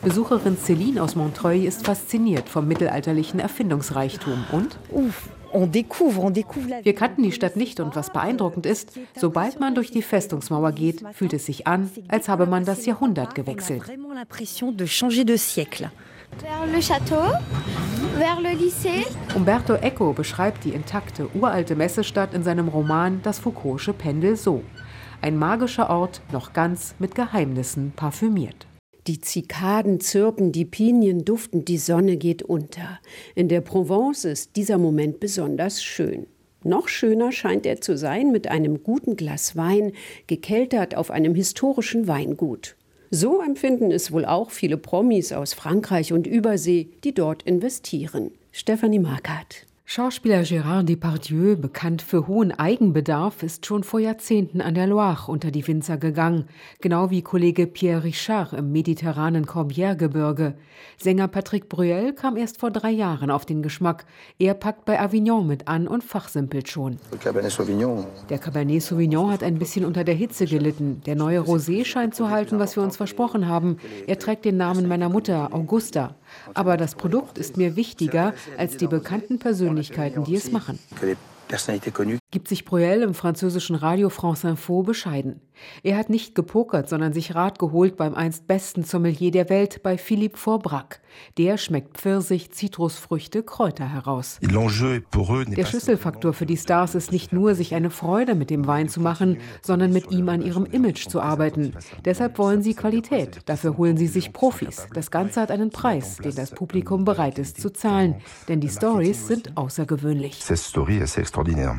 Besucherin 0.04 0.56
Céline 0.56 1.00
aus 1.00 1.16
Montreuil 1.16 1.66
ist 1.66 1.86
fasziniert 1.86 2.48
vom 2.48 2.68
mittelalterlichen 2.68 3.40
Erfindungsreichtum 3.40 4.46
und 4.52 4.78
wir 6.84 6.96
kannten 6.96 7.24
die 7.24 7.32
Stadt 7.32 7.56
nicht 7.56 7.80
und 7.80 7.96
was 7.96 8.12
beeindruckend 8.12 8.66
ist, 8.66 8.92
sobald 9.16 9.60
man 9.60 9.76
durch 9.76 9.92
die 9.92 10.02
Festungsmauer 10.02 10.72
geht, 10.72 11.04
fühlt 11.14 11.34
es 11.34 11.46
sich 11.46 11.68
an, 11.68 11.90
als 12.08 12.30
habe 12.30 12.46
man 12.46 12.66
das 12.66 12.86
Jahrhundert 12.86 13.36
gewechselt. 13.36 13.84
Umberto 19.36 19.74
Eco 19.76 20.14
beschreibt 20.14 20.64
die 20.64 20.70
intakte 20.70 21.30
uralte 21.34 21.76
Messestadt 21.76 22.34
in 22.34 22.44
seinem 22.44 22.68
Roman 22.68 23.22
Das 23.24 23.40
Foucault'sche 23.40 23.94
Pendel 23.94 24.36
so. 24.36 24.64
Ein 25.22 25.38
magischer 25.38 25.90
Ort, 25.90 26.22
noch 26.32 26.54
ganz 26.54 26.94
mit 27.00 27.16
Geheimnissen 27.16 27.94
parfümiert. 27.96 28.68
Die 29.08 29.22
Zikaden 29.22 30.02
zirpen, 30.02 30.52
die 30.52 30.66
Pinien 30.66 31.24
duften, 31.24 31.64
die 31.64 31.78
Sonne 31.78 32.18
geht 32.18 32.44
unter. 32.44 33.00
In 33.36 33.48
der 33.48 33.62
Provence 33.62 34.26
ist 34.26 34.58
dieser 34.58 34.78
Moment 34.78 35.22
besonders 35.22 35.82
schön. 35.82 36.28
Noch 36.66 36.90
schöner 36.90 37.32
scheint 37.32 37.66
er 37.66 37.80
zu 37.80 37.98
sein 37.98 38.34
mit 38.34 38.50
einem 38.50 38.84
guten 38.84 39.16
Glas 39.16 39.56
Wein, 39.56 39.94
gekeltert 40.28 40.96
auf 40.96 41.10
einem 41.10 41.36
historischen 41.36 42.08
Weingut. 42.08 42.76
So 43.10 43.42
empfinden 43.42 43.92
es 43.92 44.12
wohl 44.12 44.26
auch 44.26 44.52
viele 44.52 44.76
Promis 44.76 45.32
aus 45.32 45.54
Frankreich 45.54 46.12
und 46.12 46.28
Übersee, 46.28 46.90
die 47.06 47.14
dort 47.14 47.44
investieren. 47.44 48.32
Stephanie 48.52 49.00
Markert. 49.00 49.67
Schauspieler 49.89 50.41
Gérard 50.41 50.84
Depardieu, 50.84 51.56
bekannt 51.56 52.01
für 52.01 52.27
hohen 52.27 52.51
Eigenbedarf, 52.51 53.41
ist 53.41 53.65
schon 53.65 53.86
vor 53.86 54.01
Jahrzehnten 54.01 54.60
an 54.60 54.75
der 54.75 54.86
Loire 54.86 55.32
unter 55.32 55.50
die 55.50 55.65
Winzer 55.65 55.96
gegangen, 55.96 56.50
genau 56.82 57.10
wie 57.10 57.22
Kollege 57.22 57.67
Pierre 57.67 58.03
Richard 58.03 58.51
im 58.51 58.74
mediterranen 58.74 59.46
Corbière-Gebirge. 59.46 60.56
Sänger 60.98 61.29
Patrick 61.29 61.70
Bruel 61.70 62.12
kam 62.12 62.36
erst 62.36 62.60
vor 62.60 62.70
drei 62.70 62.91
Jahren 62.91 63.32
auf 63.32 63.46
den 63.46 63.63
Geschmack. 63.63 64.06
Er 64.39 64.56
packt 64.56 64.84
bei 64.84 65.00
Avignon 65.00 65.48
mit 65.48 65.70
an 65.70 65.88
und 65.88 66.03
fachsimpelt 66.03 66.67
schon. 66.67 66.98
Der 68.29 68.39
Cabernet 68.39 68.82
Sauvignon 68.84 69.32
hat 69.32 69.41
ein 69.41 69.58
bisschen 69.58 69.86
unter 69.86 70.03
der 70.03 70.15
Hitze 70.15 70.48
gelitten. 70.48 71.01
Der 71.06 71.15
neue 71.15 71.39
Rosé 71.39 71.86
scheint 71.86 72.13
zu 72.13 72.29
halten, 72.29 72.60
was 72.60 72.75
wir 72.75 72.84
uns 72.84 72.98
versprochen 72.98 73.48
haben. 73.48 73.77
Er 74.06 74.20
trägt 74.20 74.44
den 74.44 74.58
Namen 74.58 74.89
meiner 74.89 75.08
Mutter, 75.08 75.53
Augusta. 75.53 76.17
Aber 76.53 76.77
das 76.77 76.96
Produkt 76.96 77.38
ist 77.38 77.57
mir 77.57 77.75
wichtiger 77.75 78.34
als 78.57 78.77
die 78.77 78.88
bekannten 78.88 79.39
Persönlichkeiten, 79.39 80.24
die 80.24 80.36
es 80.36 80.51
machen. 80.51 80.79
Gibt 82.30 82.50
sich 82.50 82.66
Bruel 82.66 83.04
im 83.04 83.13
französischen 83.13 83.75
Radio 83.75 84.10
France 84.10 84.48
Info 84.48 84.84
bescheiden. 84.84 85.42
Er 85.82 85.98
hat 85.98 86.10
nicht 86.10 86.36
gepokert, 86.36 86.89
sondern 86.89 87.13
sich 87.13 87.36
Rat 87.36 87.58
geholt 87.58 87.98
beim 87.98 88.13
einst 88.13 88.48
besten 88.48 88.84
Sommelier 88.84 89.32
der 89.32 89.50
Welt, 89.50 89.82
bei 89.82 89.98
Philippe 89.98 90.38
Forbrac. 90.38 91.00
Der 91.38 91.58
schmeckt 91.58 91.98
Pfirsich, 91.98 92.51
Zitrusfrüchte, 92.51 93.44
Kräuter 93.44 93.92
heraus. 93.92 94.39
Der 94.42 95.66
Schlüsselfaktor 95.66 96.34
für 96.34 96.46
die 96.46 96.58
Stars 96.58 96.96
ist 96.96 97.12
nicht 97.12 97.34
nur, 97.34 97.56
sich 97.56 97.74
eine 97.74 97.89
Freude 97.89 98.36
mit 98.36 98.50
dem 98.50 98.68
Wein 98.68 98.89
zu 98.89 99.00
machen, 99.00 99.38
sondern 99.62 99.92
mit 99.94 100.12
ihm 100.12 100.30
an 100.30 100.42
ihrem 100.42 100.66
Image 100.66 101.08
zu 101.08 101.22
arbeiten. 101.22 101.74
Deshalb 102.06 102.38
wollen 102.38 102.62
sie 102.62 102.74
Qualität. 102.75 103.39
Dafür 103.46 103.77
holen 103.77 103.98
sie 103.98 104.08
sich 104.08 104.34
Profis. 104.34 104.88
Das 104.94 105.12
Ganze 105.12 105.42
hat 105.42 105.50
einen 105.50 105.72
Preis, 105.72 106.18
den 106.18 106.36
das 106.36 106.51
Publikum 106.51 107.06
bereit 107.06 107.39
ist 107.39 107.60
zu 107.62 107.72
zahlen. 107.72 108.16
Denn 108.48 108.60
die 108.60 108.70
Stories 108.70 109.27
sind 109.27 109.58
außergewöhnlich. 109.58 110.44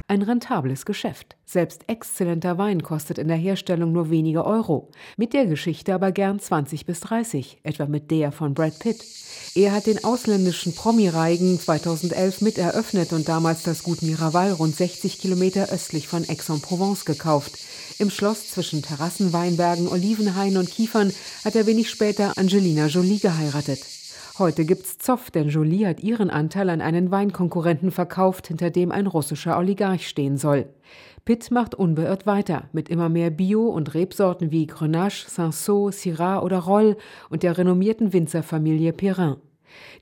Ein 0.07 0.23
rentables 0.23 0.87
Geschäft. 0.87 1.37
Selbst 1.45 1.83
exzellenter 1.89 2.59
Wein 2.59 2.83
kostet 2.83 3.19
in 3.19 3.29
der 3.29 3.37
Herstellung 3.37 3.93
nur 3.93 4.11
wenige 4.11 4.45
Euro. 4.45 4.91
Mit 5.17 5.33
der 5.33 5.47
Geschichte 5.47 5.95
aber 5.95 6.13
gern 6.13 6.39
20 6.39 6.87
bis 6.87 7.01
30, 7.01 7.59
etwa 7.65 7.87
mit 7.87 8.11
der 8.11 8.31
von 8.31 8.55
Brad 8.55 8.79
Pitt. 8.79 9.05
Er 9.55 9.73
hat 9.73 9.87
den 9.87 10.05
ausländischen 10.05 10.75
Promi-Reigen 10.75 11.59
2011 11.59 12.41
mit 12.41 12.59
eröffnet 12.59 13.13
und 13.13 13.29
damals 13.29 13.65
das 13.65 13.83
Gut 13.83 14.03
Miraval 14.03 14.53
rund 14.53 14.77
60 14.77 15.19
Kilometer 15.19 15.71
östlich 15.71 16.07
von 16.07 16.23
Aix-en-Provence 16.29 17.05
gekauft. 17.05 17.59
Im 17.99 18.11
Schloss 18.11 18.51
zwischen 18.51 18.83
Terrassenweinbergen, 18.83 19.89
Olivenhainen 19.89 20.59
und 20.59 20.71
Kiefern 20.71 21.13
hat 21.45 21.57
er 21.57 21.67
wenig 21.67 21.91
später 21.91 22.37
Angelina 22.37 22.87
Jolie 22.87 23.19
geheiratet. 23.19 23.81
Heute 24.39 24.65
gibt's 24.65 24.99
Zoff, 24.99 25.33
denn 25.33 25.49
Jolie 25.49 25.85
hat 25.85 26.01
ihren 26.01 26.31
Anteil 26.31 26.71
an 26.71 26.81
einen 26.81 27.11
Weinkonkurrenten 27.11 27.91
verkauft, 27.91 28.47
hinter 28.47 28.71
dem 28.71 28.93
ein 28.93 29.09
russischer 29.09 29.59
Oligarch 29.59 30.07
stehen 30.07 30.37
soll. 30.37 30.67
Pitt 31.25 31.51
macht 31.51 31.75
unbeirrt 31.75 32.25
weiter 32.25 32.69
mit 32.73 32.89
immer 32.89 33.09
mehr 33.09 33.31
Bio- 33.31 33.69
und 33.69 33.95
Rebsorten 33.95 34.53
wie 34.53 34.69
Grenache, 34.69 35.27
Cinsault, 35.27 35.95
Syrah 35.95 36.41
oder 36.41 36.59
Roll 36.61 36.97
und 37.31 37.43
der 37.43 37.59
renommierten 37.59 38.13
Winzerfamilie 38.13 38.93
Perrin. 38.93 39.39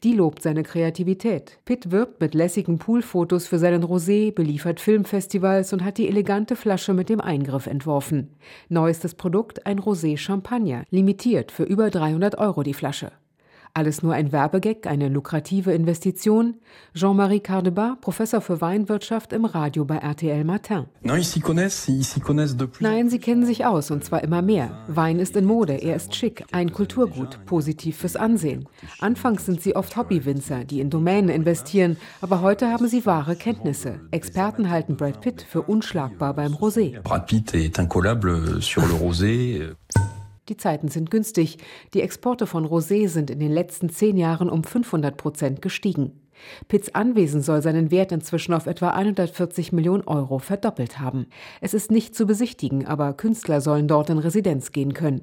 Die 0.02 0.12
lobt 0.12 0.43
seine 0.43 0.64
Kreativität. 0.64 1.59
Pitt 1.64 1.90
wirbt 1.90 2.21
mit 2.21 2.35
lässigen 2.35 2.78
Poolfotos 2.78 3.47
für 3.47 3.59
seinen 3.59 3.85
Rosé, 3.85 4.35
beliefert 4.35 4.81
Filmfestivals 4.81 5.73
und 5.73 5.83
hat 5.83 5.97
die 5.97 6.09
elegante 6.09 6.57
Flasche 6.57 6.93
mit 6.93 7.09
dem 7.09 7.23
Eingriff 7.23 7.66
entworfen. 7.66 8.35
Neuestes 8.69 9.14
Produkt 9.14 9.64
ein 9.64 9.81
Rosé 9.81 10.19
Champagner, 10.19 10.85
limitiert 10.90 11.52
für 11.52 11.64
über 11.64 11.88
300 11.88 12.37
Euro 12.37 12.62
die 12.62 12.75
Flasche. 12.75 13.12
Alles 13.76 14.02
nur 14.02 14.14
ein 14.14 14.33
Werbegag, 14.33 14.87
eine 14.87 15.11
lukrative 15.11 15.71
Investition? 15.75 16.54
Jean-Marie 16.95 17.40
Cardeba, 17.40 17.99
Professor 18.00 18.40
für 18.40 18.62
Weinwirtschaft 18.62 19.35
im 19.35 19.45
Radio 19.45 19.85
bei 19.85 19.99
RTL 19.99 20.45
Matin. 20.45 20.87
Nein, 21.02 21.23
Sie 21.23 21.40
kennen 23.18 23.45
sich 23.45 23.66
aus 23.66 23.90
und 23.90 24.02
zwar 24.02 24.25
immer 24.25 24.40
mehr. 24.40 24.78
Wein 24.88 25.18
ist 25.18 25.37
in 25.37 25.45
Mode, 25.45 25.75
er 25.75 25.97
ist 25.97 26.14
schick, 26.14 26.47
ein 26.52 26.73
Kulturgut, 26.73 27.45
positiv 27.45 27.99
fürs 27.99 28.16
Ansehen. 28.16 28.66
Anfangs 29.00 29.45
sind 29.45 29.61
Sie 29.61 29.76
oft 29.76 29.95
Hobbywinzer, 29.99 30.64
die 30.64 30.80
in 30.80 30.88
Domänen 30.88 31.28
investieren, 31.28 31.99
aber 32.23 32.40
heute 32.40 32.71
haben 32.71 32.88
Sie 32.88 33.04
wahre 33.04 33.37
Kenntnisse. 33.37 34.00
Experten 34.11 34.71
halten 34.71 34.97
Brad 34.97 35.21
Pitt 35.21 35.42
für 35.42 35.61
unschlagbar 35.61 36.33
beim 36.33 36.54
Rosé. 36.54 36.99
Brad 37.02 37.26
Pitt 37.26 37.52
est 37.52 37.78
incollable 37.78 38.62
sur 38.62 38.87
le 38.87 38.95
rosé. 38.95 39.75
Die 40.48 40.56
Zeiten 40.56 40.88
sind 40.88 41.10
günstig. 41.10 41.58
Die 41.92 42.02
Exporte 42.02 42.46
von 42.46 42.66
Rosé 42.66 43.08
sind 43.08 43.30
in 43.30 43.40
den 43.40 43.50
letzten 43.50 43.88
zehn 43.88 44.16
Jahren 44.16 44.48
um 44.48 44.62
500 44.62 45.16
Prozent 45.16 45.60
gestiegen. 45.60 46.12
Pitts 46.68 46.94
Anwesen 46.94 47.40
soll 47.40 47.62
seinen 47.62 47.90
Wert 47.90 48.12
inzwischen 48.12 48.52
auf 48.52 48.66
etwa 48.66 48.90
140 48.90 49.72
Millionen 49.72 50.06
Euro 50.06 50.38
verdoppelt 50.38 51.00
haben. 51.00 51.26
Es 51.60 51.74
ist 51.74 51.90
nicht 51.90 52.14
zu 52.14 52.26
besichtigen, 52.26 52.86
aber 52.86 53.14
Künstler 53.14 53.60
sollen 53.60 53.88
dort 53.88 54.10
in 54.10 54.18
Residenz 54.18 54.70
gehen 54.70 54.92
können. 54.92 55.22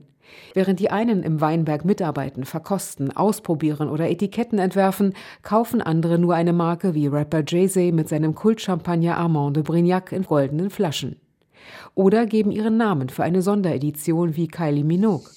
Während 0.54 0.80
die 0.80 0.90
einen 0.90 1.22
im 1.22 1.42
Weinberg 1.42 1.86
mitarbeiten, 1.86 2.46
verkosten, 2.46 3.16
ausprobieren 3.16 3.90
oder 3.90 4.10
Etiketten 4.10 4.58
entwerfen, 4.58 5.14
kaufen 5.42 5.82
andere 5.82 6.18
nur 6.18 6.34
eine 6.34 6.54
Marke 6.54 6.96
wie 6.96 7.08
Rapper 7.08 7.44
Jay-Z 7.46 7.94
mit 7.94 8.10
seinem 8.10 8.34
Kultchampagner 8.34 9.18
Armand 9.18 9.58
de 9.58 9.64
Brignac 9.64 10.12
in 10.12 10.24
goldenen 10.24 10.70
Flaschen 10.70 11.18
oder 11.96 12.26
geben 12.26 12.52
ihren 12.52 12.78
Namen 12.78 13.10
für 13.10 13.24
eine 13.24 13.42
Sonderedition 13.42 14.36
wie 14.36 14.48
Kylie 14.48 14.84
Minogue. 14.84 15.30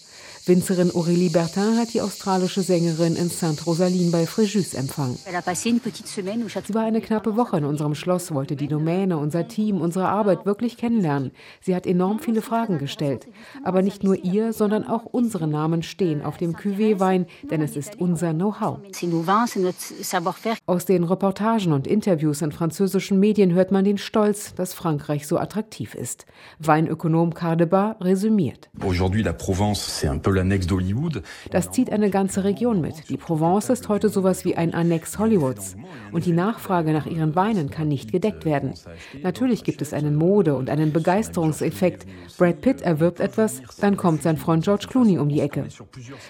Winzerin 0.49 0.93
Aurélie 0.93 1.33
Bertin 1.33 1.77
hat 1.77 1.93
die 1.93 2.01
australische 2.01 2.63
Sängerin 2.63 3.17
in 3.17 3.29
Sainte-Rosaline 3.29 4.13
bei 4.13 4.27
Fréjus 4.27 4.77
empfangen. 4.77 5.19
Sie 5.25 6.75
war 6.75 6.85
eine 6.85 7.01
knappe 7.01 7.37
Woche 7.37 7.57
in 7.57 7.65
unserem 7.65 7.97
Schloss, 7.97 8.33
wollte 8.33 8.55
die 8.55 8.69
Domäne, 8.69 9.19
unser 9.19 9.49
Team, 9.49 9.81
unsere 9.81 10.07
Arbeit 10.07 10.47
wirklich 10.47 10.77
kennenlernen. 10.77 11.33
Sie 11.61 11.75
hat 11.75 11.85
enorm 11.85 12.21
viele 12.21 12.43
Fragen 12.43 12.79
gestellt. 12.79 13.27
Aber 13.65 13.83
nicht 13.83 14.05
nur 14.05 14.23
ihr, 14.23 14.53
sondern 14.53 14.87
auch 14.87 15.05
unsere 15.05 15.49
Namen 15.49 15.83
stehen 15.83 16.23
auf 16.23 16.37
dem 16.37 16.55
Cuvée-Wein, 16.55 17.27
denn 17.51 17.61
es 17.61 17.75
ist 17.75 18.01
unser 18.01 18.33
Know-how. 18.33 18.79
Aus 20.67 20.85
den 20.85 21.03
Reportagen 21.03 21.73
und 21.73 21.89
Interviews 21.89 22.41
in 22.41 22.53
französischen 22.53 23.19
Medien 23.19 23.53
hört 23.53 23.73
man 23.73 23.85
den 23.85 23.99
Stolz, 23.99 24.55
dass 24.55 24.75
Frankreich 24.75 25.27
so 25.27 25.39
attraktiv 25.39 25.97
ist. 25.97 26.25
Weinökonom 26.61 27.35
Cardeba 27.35 27.97
resümiert. 28.01 28.71
Aujourd'hui, 28.85 29.25
la 29.25 29.33
Provence, 29.33 29.81
c'est 29.81 30.09
un 30.09 30.21
peu 30.21 30.36
das 31.51 31.71
zieht 31.71 31.91
eine 31.91 32.11
ganze 32.11 32.45
Region 32.45 32.81
mit. 32.81 33.09
Die 33.09 33.17
Provence 33.17 33.71
ist 33.71 33.89
heute 33.89 34.09
sowas 34.09 34.45
wie 34.45 34.57
ein 34.57 34.75
Annex 34.75 35.19
Hollywoods. 35.19 35.77
Und 36.13 36.27
die 36.27 36.33
Nachfrage 36.33 36.93
nach 36.93 37.07
ihren 37.07 37.35
Weinen 37.35 37.71
kann 37.71 37.89
nicht 37.89 38.13
gedeckt 38.13 38.45
werden. 38.45 38.75
Natürlich 39.23 39.65
gibt 39.65 39.83
es 39.83 39.93
einen 39.93 40.17
Mode- 40.17 40.57
und 40.57 40.71
einen 40.71 40.93
Begeisterungseffekt. 40.93 42.07
Brad 42.39 42.61
Pitt 42.61 42.83
erwirbt 42.83 43.21
etwas, 43.21 43.63
dann 43.81 43.97
kommt 43.97 44.23
sein 44.23 44.37
Freund 44.37 44.65
George 44.65 44.87
Clooney 44.89 45.19
um 45.19 45.29
die 45.29 45.41
Ecke. 45.41 45.67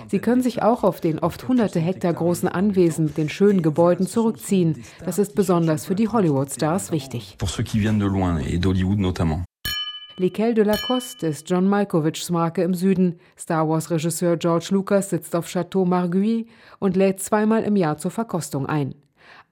Sie 0.09 0.19
können 0.19 0.43
sich 0.43 0.63
auch 0.63 0.85
auf 0.85 1.01
den 1.01 1.19
oft 1.19 1.49
hunderte 1.49 1.81
Hektar 1.81 2.13
großen 2.13 2.49
Anwesen 2.49 3.07
mit 3.07 3.17
den 3.17 3.29
schönen 3.29 3.63
Gebäuden 3.63 4.07
zurückziehen. 4.07 4.85
Das 5.05 5.19
ist 5.19 5.35
besonders 5.35 5.87
für 5.87 5.95
die 5.95 6.09
Hollywood-Stars 6.09 6.93
wichtig. 6.93 7.37
L'Équelle 10.19 10.55
de 10.55 10.63
Lacoste 10.63 11.27
ist 11.27 11.51
John 11.51 11.69
Malkovichs 11.69 12.31
Marke 12.31 12.63
im 12.63 12.73
Süden. 12.73 13.21
Star 13.39 13.69
Wars-Regisseur 13.69 14.39
George 14.39 14.69
Lucas 14.71 15.11
sitzt 15.11 15.37
auf 15.37 15.47
Chateau 15.47 15.85
Marguerite 15.85 16.49
und 16.79 16.97
lädt 16.97 17.21
zweimal 17.21 17.65
im 17.65 17.77
Jahr 17.77 17.99
zur 17.99 18.11
Verkostung 18.11 18.65
ein. 18.65 18.95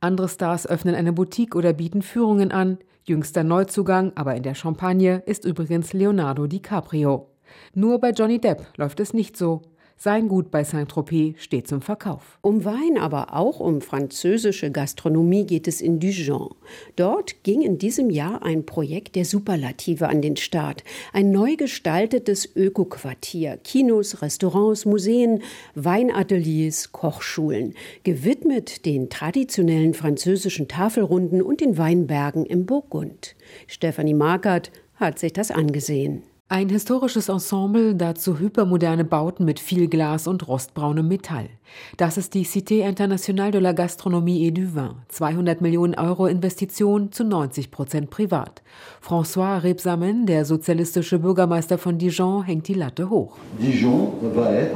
Andere 0.00 0.26
Stars 0.26 0.66
öffnen 0.66 0.94
eine 0.94 1.12
Boutique 1.12 1.54
oder 1.54 1.74
bieten 1.74 2.00
Führungen 2.00 2.50
an. 2.50 2.78
Jüngster 3.04 3.44
Neuzugang, 3.44 4.12
aber 4.14 4.36
in 4.36 4.42
der 4.42 4.54
Champagne, 4.54 5.22
ist 5.26 5.44
übrigens 5.44 5.92
Leonardo 5.92 6.46
DiCaprio. 6.46 7.28
Nur 7.74 8.00
bei 8.00 8.12
Johnny 8.12 8.40
Depp 8.40 8.66
läuft 8.78 9.00
es 9.00 9.12
nicht 9.12 9.36
so. 9.36 9.60
Sein 9.96 10.28
Gut 10.28 10.50
bei 10.50 10.64
Saint-Tropez 10.64 11.36
steht 11.38 11.68
zum 11.68 11.80
Verkauf. 11.80 12.38
Um 12.42 12.64
Wein, 12.64 12.98
aber 12.98 13.34
auch 13.34 13.60
um 13.60 13.80
französische 13.80 14.70
Gastronomie 14.70 15.46
geht 15.46 15.68
es 15.68 15.80
in 15.80 16.00
Dijon. 16.00 16.54
Dort 16.96 17.42
ging 17.44 17.62
in 17.62 17.78
diesem 17.78 18.10
Jahr 18.10 18.42
ein 18.42 18.66
Projekt 18.66 19.14
der 19.14 19.24
Superlative 19.24 20.08
an 20.08 20.20
den 20.20 20.36
Start. 20.36 20.82
Ein 21.12 21.30
neu 21.30 21.56
gestaltetes 21.56 22.54
Ökoquartier. 22.56 23.56
Kinos, 23.62 24.20
Restaurants, 24.20 24.84
Museen, 24.84 25.42
Weinateliers, 25.74 26.92
Kochschulen. 26.92 27.74
Gewidmet 28.02 28.84
den 28.84 29.08
traditionellen 29.08 29.94
französischen 29.94 30.68
Tafelrunden 30.68 31.40
und 31.40 31.60
den 31.60 31.78
Weinbergen 31.78 32.44
im 32.44 32.66
Burgund. 32.66 33.36
Stefanie 33.68 34.14
Markert 34.14 34.72
hat 34.96 35.18
sich 35.18 35.32
das 35.32 35.50
angesehen. 35.50 36.24
Ein 36.54 36.68
historisches 36.68 37.28
Ensemble, 37.28 37.96
dazu 37.96 38.38
hypermoderne 38.38 39.04
Bauten 39.04 39.44
mit 39.44 39.58
viel 39.58 39.88
Glas 39.88 40.28
und 40.28 40.46
rostbraunem 40.46 41.08
Metall. 41.08 41.48
Das 41.96 42.16
ist 42.16 42.34
die 42.34 42.44
Cité 42.44 42.86
Internationale 42.86 43.52
de 43.52 43.60
la 43.60 43.72
Gastronomie 43.72 44.46
et 44.46 44.50
du 44.50 44.74
Vin. 44.74 44.96
200 45.08 45.60
Millionen 45.60 45.94
Euro 45.94 46.26
Investition 46.26 47.12
zu 47.12 47.24
90 47.24 47.70
Prozent 47.70 48.10
privat. 48.10 48.62
François 49.00 49.62
Rebsamen, 49.62 50.26
der 50.26 50.44
sozialistische 50.44 51.18
Bürgermeister 51.18 51.78
von 51.78 51.98
Dijon, 51.98 52.42
hängt 52.42 52.68
die 52.68 52.74
Latte 52.74 53.10
hoch. 53.10 53.36
Euh, 53.60 54.66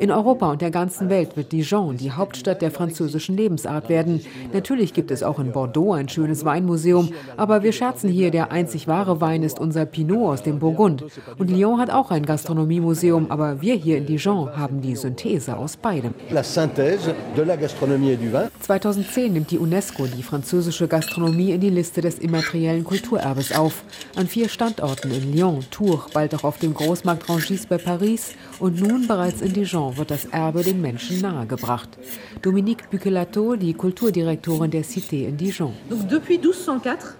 In 0.00 0.10
Europa 0.10 0.52
und 0.52 0.62
der 0.62 0.70
ganzen 0.70 1.08
Welt 1.08 1.36
wird 1.36 1.52
Dijon 1.52 1.96
die 1.96 2.12
Hauptstadt 2.12 2.62
der 2.62 2.70
französischen 2.70 3.36
Lebensart 3.36 3.88
werden. 3.88 4.20
Natürlich 4.52 4.94
gibt 4.94 5.10
es 5.10 5.22
auch 5.22 5.38
in 5.38 5.52
Bordeaux 5.52 5.92
ein 5.92 6.08
schönes 6.08 6.44
Weinmuseum, 6.44 7.10
aber 7.36 7.62
wir 7.62 7.72
scherzen 7.72 8.08
hier, 8.08 8.30
der 8.30 8.52
einzig 8.52 8.88
wahre 8.88 9.20
Wein 9.20 9.42
ist 9.42 9.58
unser 9.58 9.86
Pinot 9.86 10.32
aus 10.32 10.42
dem 10.42 10.58
Burgund. 10.58 11.04
Und 11.38 11.50
Lyon 11.50 11.78
hat 11.78 11.90
auch 11.90 12.10
ein 12.10 12.24
Gastronomiemuseum, 12.24 13.30
aber 13.30 13.60
wir 13.60 13.74
hier 13.74 13.98
in 13.98 14.06
Dijon 14.06 14.56
haben 14.56 14.80
die 14.80 14.96
Synthese 14.96 15.43
aus 15.52 15.76
beidem. 15.76 16.14
2010 18.60 19.32
nimmt 19.32 19.50
die 19.50 19.58
UNESCO 19.58 20.06
die 20.06 20.22
französische 20.22 20.88
Gastronomie 20.88 21.52
in 21.52 21.60
die 21.60 21.70
Liste 21.70 22.00
des 22.00 22.18
immateriellen 22.18 22.84
Kulturerbes 22.84 23.52
auf. 23.52 23.82
An 24.16 24.26
vier 24.26 24.48
Standorten 24.48 25.10
in 25.10 25.34
Lyon, 25.34 25.64
Tours, 25.70 26.10
bald 26.12 26.34
auch 26.34 26.44
auf 26.44 26.58
dem 26.58 26.74
Großmarkt 26.74 27.28
Rangis 27.28 27.66
bei 27.66 27.78
Paris 27.78 28.34
und 28.60 28.80
nun 28.80 29.06
bereits 29.06 29.40
in 29.40 29.52
Dijon 29.52 29.96
wird 29.96 30.10
das 30.10 30.26
Erbe 30.26 30.62
den 30.62 30.80
Menschen 30.80 31.20
nahegebracht. 31.20 31.88
Dominique 32.42 32.90
Bucelato, 32.90 33.56
die 33.56 33.74
Kulturdirektorin 33.74 34.70
der 34.70 34.84
Cité 34.84 35.26
in 35.26 35.36
Dijon. 35.36 35.72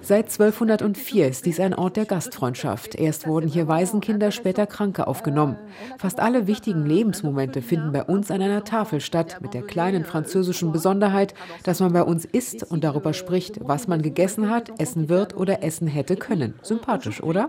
Seit 0.01 0.27
1204 0.27 1.29
ist 1.29 1.47
dies 1.47 1.61
ein 1.61 1.75
Ort 1.75 1.97
der 1.97 2.05
Gastfreundschaft. 2.05 2.95
Erst 2.95 3.27
wurden 3.27 3.49
hier 3.49 3.69
Waisenkinder, 3.69 4.31
später 4.31 4.67
Kranke 4.67 5.07
aufgenommen. 5.07 5.57
Fast 5.99 6.21
alle 6.21 6.47
wichtigen 6.47 6.87
Lebensmomente 6.87 7.63
finden 7.63 7.93
bei 7.93 8.05
uns 8.05 8.31
an 8.31 8.41
einer 8.41 8.65
Tafel 8.65 9.01
statt, 9.01 9.39
mit 9.41 9.55
der 9.55 9.63
kleinen 9.63 10.05
französischen 10.05 10.73
Besonderheit, 10.73 11.35
dass 11.65 11.81
man 11.81 11.93
bei 11.93 12.03
uns 12.03 12.25
isst 12.25 12.63
und 12.63 12.85
darüber 12.85 13.13
spricht, 13.13 13.59
was 13.63 13.89
man 13.89 14.03
gegessen 14.03 14.51
hat, 14.51 14.71
essen 14.79 15.09
wird 15.09 15.37
oder 15.37 15.63
essen 15.63 15.89
hätte 15.89 16.17
können. 16.17 16.55
Sympathisch, 16.63 17.23
oder? 17.23 17.49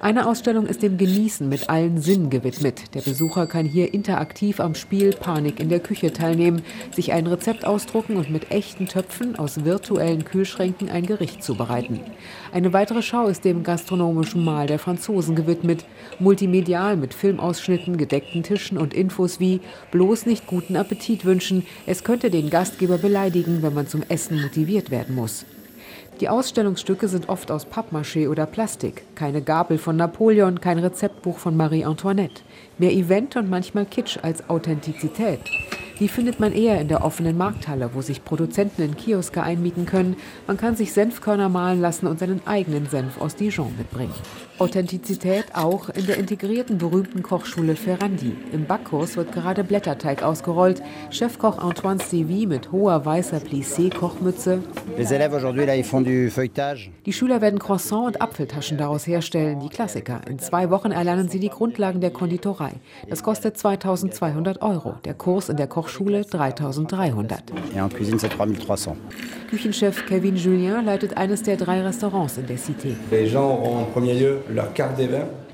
Eine 0.00 0.26
Ausstellung 0.26 0.66
ist 0.66 0.82
dem 0.82 0.98
Genießen 0.98 1.48
mit 1.48 1.69
allen 1.70 2.02
Sinnen 2.02 2.30
gewidmet. 2.30 2.94
Der 2.94 3.00
Besucher 3.00 3.46
kann 3.46 3.64
hier 3.64 3.94
interaktiv 3.94 4.58
am 4.58 4.74
Spiel 4.74 5.12
Panik 5.12 5.60
in 5.60 5.68
der 5.68 5.78
Küche 5.78 6.12
teilnehmen, 6.12 6.62
sich 6.92 7.12
ein 7.12 7.28
Rezept 7.28 7.64
ausdrucken 7.64 8.16
und 8.16 8.28
mit 8.28 8.50
echten 8.50 8.88
Töpfen 8.88 9.36
aus 9.36 9.64
virtuellen 9.64 10.24
Kühlschränken 10.24 10.90
ein 10.90 11.06
Gericht 11.06 11.44
zubereiten. 11.44 12.00
Eine 12.52 12.72
weitere 12.72 13.02
Schau 13.02 13.28
ist 13.28 13.44
dem 13.44 13.62
gastronomischen 13.62 14.44
Mahl 14.44 14.66
der 14.66 14.80
Franzosen 14.80 15.36
gewidmet, 15.36 15.84
multimedial 16.18 16.96
mit 16.96 17.14
Filmausschnitten, 17.14 17.96
gedeckten 17.96 18.42
Tischen 18.42 18.76
und 18.76 18.92
Infos 18.92 19.38
wie 19.38 19.60
bloß 19.92 20.26
nicht 20.26 20.48
guten 20.48 20.74
Appetit 20.74 21.24
wünschen, 21.24 21.64
es 21.86 22.02
könnte 22.02 22.30
den 22.30 22.50
Gastgeber 22.50 22.98
beleidigen, 22.98 23.62
wenn 23.62 23.74
man 23.74 23.86
zum 23.86 24.02
Essen 24.08 24.42
motiviert 24.42 24.90
werden 24.90 25.14
muss. 25.14 25.44
Die 26.18 26.28
Ausstellungsstücke 26.28 27.08
sind 27.08 27.28
oft 27.28 27.50
aus 27.50 27.66
Pappmaché 27.66 28.28
oder 28.28 28.44
Plastik. 28.46 29.04
Keine 29.14 29.40
Gabel 29.40 29.78
von 29.78 29.96
Napoleon, 29.96 30.60
kein 30.60 30.78
Rezeptbuch 30.78 31.38
von 31.38 31.56
Marie 31.56 31.84
Antoinette. 31.84 32.42
Mehr 32.78 32.92
Event 32.92 33.36
und 33.36 33.48
manchmal 33.48 33.86
Kitsch 33.86 34.18
als 34.20 34.50
Authentizität. 34.50 35.40
Die 36.00 36.08
findet 36.08 36.40
man 36.40 36.52
eher 36.52 36.80
in 36.80 36.88
der 36.88 37.04
offenen 37.04 37.36
Markthalle, 37.36 37.90
wo 37.94 38.00
sich 38.02 38.24
Produzenten 38.24 38.82
in 38.82 38.96
Kioske 38.96 39.42
einmieten 39.42 39.86
können. 39.86 40.16
Man 40.46 40.56
kann 40.56 40.74
sich 40.74 40.92
Senfkörner 40.92 41.50
mahlen 41.50 41.80
lassen 41.80 42.06
und 42.06 42.18
seinen 42.18 42.40
eigenen 42.46 42.86
Senf 42.86 43.20
aus 43.20 43.36
Dijon 43.36 43.76
mitbringen. 43.76 44.14
Authentizität 44.60 45.46
auch 45.54 45.88
in 45.88 46.06
der 46.06 46.18
integrierten 46.18 46.76
berühmten 46.76 47.22
Kochschule 47.22 47.76
Ferrandi. 47.76 48.36
Im 48.52 48.66
Backkurs 48.66 49.16
wird 49.16 49.32
gerade 49.32 49.64
Blätterteig 49.64 50.22
ausgerollt. 50.22 50.82
Chefkoch 51.10 51.58
Antoine 51.58 51.98
Sévy 51.98 52.46
mit 52.46 52.70
hoher 52.70 53.04
weißer 53.06 53.38
Plissé-Kochmütze. 53.38 54.62
Die 57.06 57.12
Schüler 57.12 57.40
werden 57.40 57.58
Croissant 57.58 58.06
und 58.06 58.20
Apfeltaschen 58.20 58.76
daraus 58.76 59.06
herstellen, 59.06 59.60
die 59.60 59.70
Klassiker. 59.70 60.20
In 60.28 60.38
zwei 60.38 60.68
Wochen 60.68 60.92
erlernen 60.92 61.30
sie 61.30 61.40
die 61.40 61.48
Grundlagen 61.48 62.02
der 62.02 62.10
Konditorei. 62.10 62.72
Das 63.08 63.22
kostet 63.22 63.56
2200 63.56 64.60
Euro. 64.60 64.96
Der 65.06 65.14
Kurs 65.14 65.48
in 65.48 65.56
der 65.56 65.68
Kochschule 65.68 66.24
3300. 66.24 67.44
Küchenchef 69.48 70.06
Kevin 70.06 70.36
Julien 70.36 70.84
leitet 70.84 71.16
eines 71.16 71.42
der 71.42 71.56
drei 71.56 71.80
Restaurants 71.80 72.36
in 72.36 72.46
der 72.46 72.58
Cité. 72.58 72.94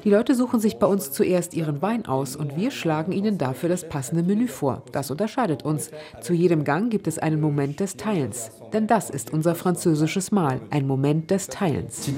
Die 0.07 0.11
Leute 0.11 0.37
suchen 0.37 0.61
sich 0.61 0.79
bei 0.79 0.87
uns 0.87 1.11
zuerst 1.11 1.53
ihren 1.53 1.83
Wein 1.83 2.07
aus 2.07 2.37
und 2.37 2.57
wir 2.57 2.71
schlagen 2.71 3.11
ihnen 3.11 3.39
dafür 3.39 3.69
das 3.69 3.89
passende 3.89 4.23
Menü 4.23 4.47
vor. 4.47 4.83
Das 4.93 5.11
unterscheidet 5.11 5.65
uns. 5.65 5.91
Zu 6.21 6.33
jedem 6.33 6.63
Gang 6.63 6.91
gibt 6.91 7.09
es 7.09 7.19
einen 7.19 7.41
Moment 7.41 7.81
des 7.81 7.97
Teilens. 7.97 8.53
Denn 8.73 8.87
das 8.87 9.11
ist 9.11 9.33
unser 9.33 9.57
französisches 9.57 10.31
Mahl, 10.31 10.61
ein 10.71 10.87
Moment 10.87 11.33
des 11.33 11.49
Teilens. 11.49 12.09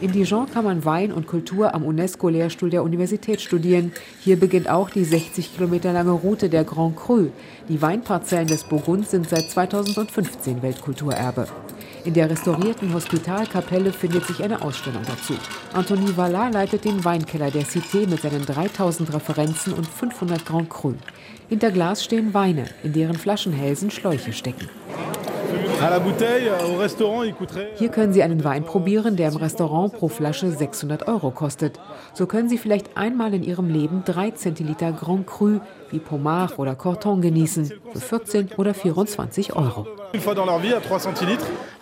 In 0.00 0.12
Dijon 0.12 0.50
kann 0.50 0.64
man 0.64 0.84
Wein 0.86 1.12
und 1.12 1.26
Kultur 1.26 1.74
am 1.74 1.84
UNESCO-Lehrstuhl 1.84 2.70
der 2.70 2.82
Universität 2.82 3.42
studieren. 3.42 3.92
Hier 4.20 4.40
beginnt 4.40 4.70
auch 4.70 4.88
die 4.88 5.04
60 5.04 5.56
Kilometer 5.56 5.92
lange 5.92 6.12
Route 6.12 6.48
der 6.48 6.64
Grand 6.64 6.96
Cru. 6.96 7.26
Die 7.68 7.82
Weinparzellen 7.82 8.48
des 8.48 8.64
Burgund 8.64 9.06
sind 9.06 9.28
seit 9.28 9.50
2015 9.50 10.62
Weltkulturerbe. 10.62 11.48
In 12.04 12.14
der 12.14 12.30
restaurierten 12.30 12.94
Hospitalkapelle 12.94 13.92
findet 13.92 14.26
sich 14.26 14.42
eine 14.42 14.62
Ausstellung 14.62 15.02
dazu. 15.06 15.34
Anthony 15.72 16.16
Vallat 16.16 16.54
leitet 16.54 16.84
den 16.84 17.04
Weinkeller 17.04 17.50
der 17.50 17.64
Cité 17.64 18.08
mit 18.08 18.22
seinen 18.22 18.46
3000 18.46 19.12
Referenzen 19.12 19.72
und 19.72 19.86
500 19.86 20.44
Grand 20.46 20.70
Cru. 20.70 20.94
Hinter 21.48 21.70
Glas 21.70 22.04
stehen 22.04 22.34
Weine, 22.34 22.66
in 22.82 22.92
deren 22.92 23.16
Flaschenhälsen 23.16 23.90
Schläuche 23.90 24.32
stecken. 24.32 24.68
Hier 27.76 27.88
können 27.90 28.12
Sie 28.12 28.22
einen 28.22 28.42
Wein 28.42 28.64
probieren, 28.64 29.16
der 29.16 29.28
im 29.28 29.36
Restaurant 29.36 29.92
pro 29.92 30.08
Flasche 30.08 30.50
600 30.50 31.06
Euro 31.06 31.30
kostet. 31.30 31.78
So 32.14 32.26
können 32.26 32.48
Sie 32.48 32.58
vielleicht 32.58 32.96
einmal 32.96 33.32
in 33.32 33.44
Ihrem 33.44 33.68
Leben 33.68 34.02
3 34.04 34.32
Zentiliter 34.32 34.90
Grand 34.90 35.28
Cru 35.28 35.60
wie 35.90 36.00
Pommard 36.00 36.58
oder 36.58 36.74
Corton 36.74 37.20
genießen 37.20 37.72
für 37.92 38.00
14 38.00 38.50
oder 38.56 38.74
24 38.74 39.54
Euro. 39.54 39.86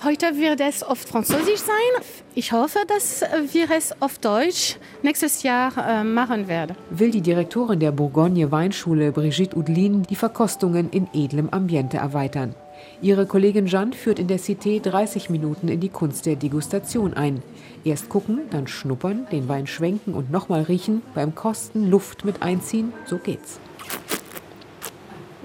Heute 0.05 0.27
wird 0.37 0.61
es 0.61 0.83
oft 0.87 1.09
französisch 1.09 1.61
sein. 1.61 2.03
Ich 2.35 2.53
hoffe, 2.53 2.81
dass 2.89 3.23
wir 3.51 3.71
es 3.71 3.95
auf 4.03 4.19
Deutsch 4.19 4.77
nächstes 5.03 5.43
Jahr 5.43 5.73
äh, 5.79 6.05
machen 6.05 6.49
werden. 6.49 6.77
Will 6.91 7.11
die 7.11 7.23
Direktorin 7.23 7.81
der 7.81 7.93
Bourgogne 7.93 8.53
Weinschule 8.53 9.13
Brigitte 9.13 9.57
Udlin 9.57 10.03
die 10.03 10.17
Verkostungen 10.17 10.91
in 10.91 11.09
edlem 11.15 11.49
Ambiente 11.51 11.97
erweitern. 11.97 12.55
Ihre 13.03 13.27
Kollegin 13.27 13.67
Jeanne 13.67 13.93
führt 13.93 14.19
in 14.19 14.27
der 14.27 14.39
Cité 14.39 14.81
30 14.81 15.29
Minuten 15.29 15.69
in 15.69 15.81
die 15.81 15.91
Kunst 15.91 16.25
der 16.25 16.37
Degustation 16.37 17.13
ein. 17.13 17.43
Erst 17.85 18.09
gucken, 18.09 18.41
dann 18.51 18.67
schnuppern, 18.67 19.27
den 19.31 19.49
Wein 19.49 19.67
schwenken 19.67 20.15
und 20.15 20.31
nochmal 20.31 20.63
riechen, 20.63 21.03
beim 21.15 21.35
Kosten 21.35 21.91
Luft 21.91 22.25
mit 22.25 22.43
einziehen, 22.43 22.95
so 23.05 23.19
geht's. 23.19 23.61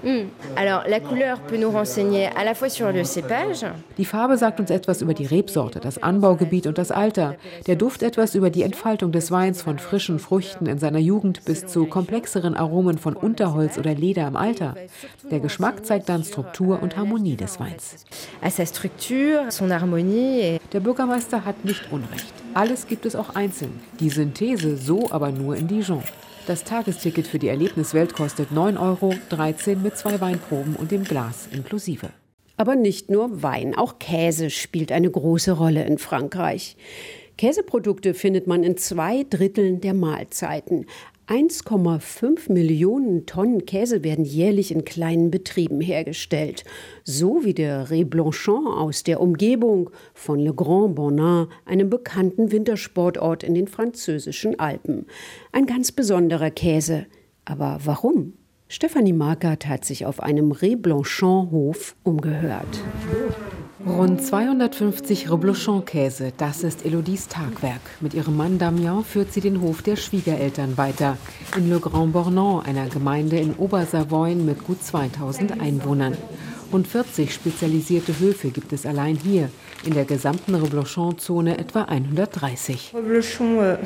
Mm. 0.02 0.30
Die 3.96 4.04
Farbe 4.04 4.36
sagt 4.36 4.60
uns 4.60 4.70
etwas 4.70 5.02
über 5.02 5.14
die 5.14 5.26
Rebsorte, 5.26 5.80
das 5.80 6.02
Anbaugebiet 6.02 6.66
und 6.66 6.78
das 6.78 6.90
Alter. 6.90 7.36
Der 7.66 7.76
Duft 7.76 8.02
etwas 8.02 8.34
über 8.34 8.50
die 8.50 8.62
Entfaltung 8.62 9.12
des 9.12 9.30
Weins 9.30 9.62
von 9.62 9.78
frischen 9.78 10.18
Früchten 10.18 10.66
in 10.66 10.78
seiner 10.78 10.98
Jugend 10.98 11.44
bis 11.44 11.66
zu 11.66 11.86
komplexeren 11.86 12.54
Aromen 12.56 12.98
von 12.98 13.14
Unterholz 13.14 13.78
oder 13.78 13.94
Leder 13.94 14.26
im 14.26 14.36
Alter. 14.36 14.74
Der 15.30 15.40
Geschmack 15.40 15.86
zeigt 15.86 16.08
dann 16.08 16.24
Struktur 16.24 16.82
und 16.82 16.96
Harmonie 16.96 17.36
des 17.36 17.60
Weins. 17.60 18.04
Der 20.72 20.80
Bürgermeister 20.80 21.44
hat 21.44 21.64
nicht 21.64 21.92
Unrecht. 21.92 22.32
Alles 22.54 22.86
gibt 22.86 23.06
es 23.06 23.16
auch 23.16 23.34
einzeln. 23.34 23.80
Die 24.00 24.10
Synthese 24.10 24.76
so 24.76 25.10
aber 25.10 25.30
nur 25.30 25.56
in 25.56 25.68
Dijon. 25.68 26.02
Das 26.44 26.64
Tagesticket 26.64 27.28
für 27.28 27.38
die 27.38 27.46
Erlebniswelt 27.46 28.14
kostet 28.14 28.50
9 28.50 28.76
Euro, 28.76 29.14
13 29.28 29.80
mit 29.80 29.96
zwei 29.96 30.20
Weinproben 30.20 30.74
und 30.74 30.90
dem 30.90 31.04
Glas 31.04 31.48
inklusive. 31.52 32.10
Aber 32.56 32.74
nicht 32.74 33.10
nur 33.10 33.44
Wein, 33.44 33.76
auch 33.76 34.00
Käse 34.00 34.50
spielt 34.50 34.90
eine 34.90 35.08
große 35.08 35.52
Rolle 35.52 35.84
in 35.84 35.98
Frankreich. 35.98 36.76
Käseprodukte 37.38 38.12
findet 38.12 38.48
man 38.48 38.64
in 38.64 38.76
zwei 38.76 39.24
Dritteln 39.28 39.80
der 39.80 39.94
Mahlzeiten. 39.94 40.86
1,5 41.32 42.52
Millionen 42.52 43.24
Tonnen 43.24 43.64
Käse 43.64 44.04
werden 44.04 44.22
jährlich 44.22 44.70
in 44.70 44.84
kleinen 44.84 45.30
Betrieben 45.30 45.80
hergestellt, 45.80 46.62
so 47.04 47.42
wie 47.42 47.54
der 47.54 47.88
Reblanchon 47.88 48.66
aus 48.66 49.02
der 49.02 49.18
Umgebung 49.18 49.88
von 50.12 50.38
Le 50.38 50.52
Grand 50.52 50.94
Bonin, 50.94 51.46
einem 51.64 51.88
bekannten 51.88 52.52
Wintersportort 52.52 53.44
in 53.44 53.54
den 53.54 53.66
französischen 53.66 54.60
Alpen. 54.60 55.06
Ein 55.52 55.64
ganz 55.64 55.90
besonderer 55.90 56.50
Käse. 56.50 57.06
Aber 57.46 57.80
warum? 57.82 58.34
Stefanie 58.68 59.14
Markert 59.14 59.66
hat 59.66 59.86
sich 59.86 60.04
auf 60.04 60.22
einem 60.22 60.52
Reblanchon-Hof 60.52 61.96
umgehört. 62.02 62.82
Rund 63.84 64.22
250 64.22 65.28
Reblochon-Käse, 65.28 66.32
das 66.36 66.62
ist 66.62 66.86
Elodies 66.86 67.26
Tagwerk. 67.26 67.80
Mit 68.00 68.14
ihrem 68.14 68.36
Mann 68.36 68.58
Damien 68.58 69.04
führt 69.04 69.32
sie 69.32 69.40
den 69.40 69.60
Hof 69.60 69.82
der 69.82 69.96
Schwiegereltern 69.96 70.76
weiter. 70.78 71.18
In 71.56 71.68
Le 71.68 71.80
Grand 71.80 72.12
Bornand, 72.12 72.66
einer 72.66 72.88
Gemeinde 72.88 73.38
in 73.38 73.54
Obersavoyen 73.54 74.46
mit 74.46 74.64
gut 74.64 74.84
2000 74.84 75.60
Einwohnern. 75.60 76.16
Rund 76.72 76.86
40 76.86 77.34
spezialisierte 77.34 78.18
Höfe 78.20 78.50
gibt 78.50 78.72
es 78.72 78.86
allein 78.86 79.16
hier. 79.16 79.50
In 79.84 79.94
der 79.94 80.04
gesamten 80.04 80.54
Reblochon-Zone 80.54 81.58
etwa 81.58 81.82
130. 81.82 82.94
Euh, 82.94 83.76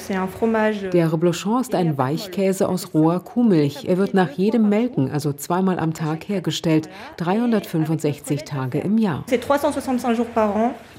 der 0.93 1.13
Reblochon 1.13 1.61
ist 1.63 1.75
ein 1.75 1.97
Weichkäse 1.97 2.69
aus 2.69 2.93
roher 2.93 3.21
Kuhmilch. 3.21 3.87
Er 3.87 3.97
wird 3.97 4.13
nach 4.13 4.31
jedem 4.33 4.69
Melken, 4.69 5.11
also 5.11 5.33
zweimal 5.33 5.79
am 5.79 5.95
Tag, 5.95 6.29
hergestellt. 6.29 6.91
365 7.17 8.45
Tage 8.45 8.81
im 8.81 8.99
Jahr. 8.99 9.25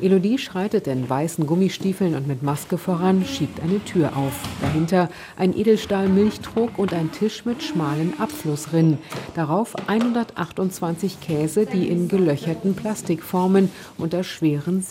Elodie 0.02 0.38
schreitet 0.40 0.88
in 0.88 1.08
weißen 1.08 1.46
Gummistiefeln 1.46 2.16
und 2.16 2.28
mit 2.28 2.42
Maske 2.42 2.80
voran, 2.80 3.24
schiebt 3.24 3.62
eine 3.62 3.84
Tür 3.86 4.18
auf. 4.18 4.34
Dahinter 4.62 5.10
ein 5.38 5.56
Edelstahl-Milchtrog 5.56 6.80
und 6.80 6.94
ein 6.94 7.12
Tisch 7.12 7.46
mit 7.46 7.62
schmalen 7.62 8.20
Abflussrinnen. 8.20 8.98
Darauf 9.36 9.76
128 9.88 11.22
Käse, 11.22 11.68
die 11.68 11.88
in 11.88 12.08
gelöcherten 12.08 12.74
Plastikformen 12.76 13.70
unter 14.00 14.24
schweren 14.24 14.82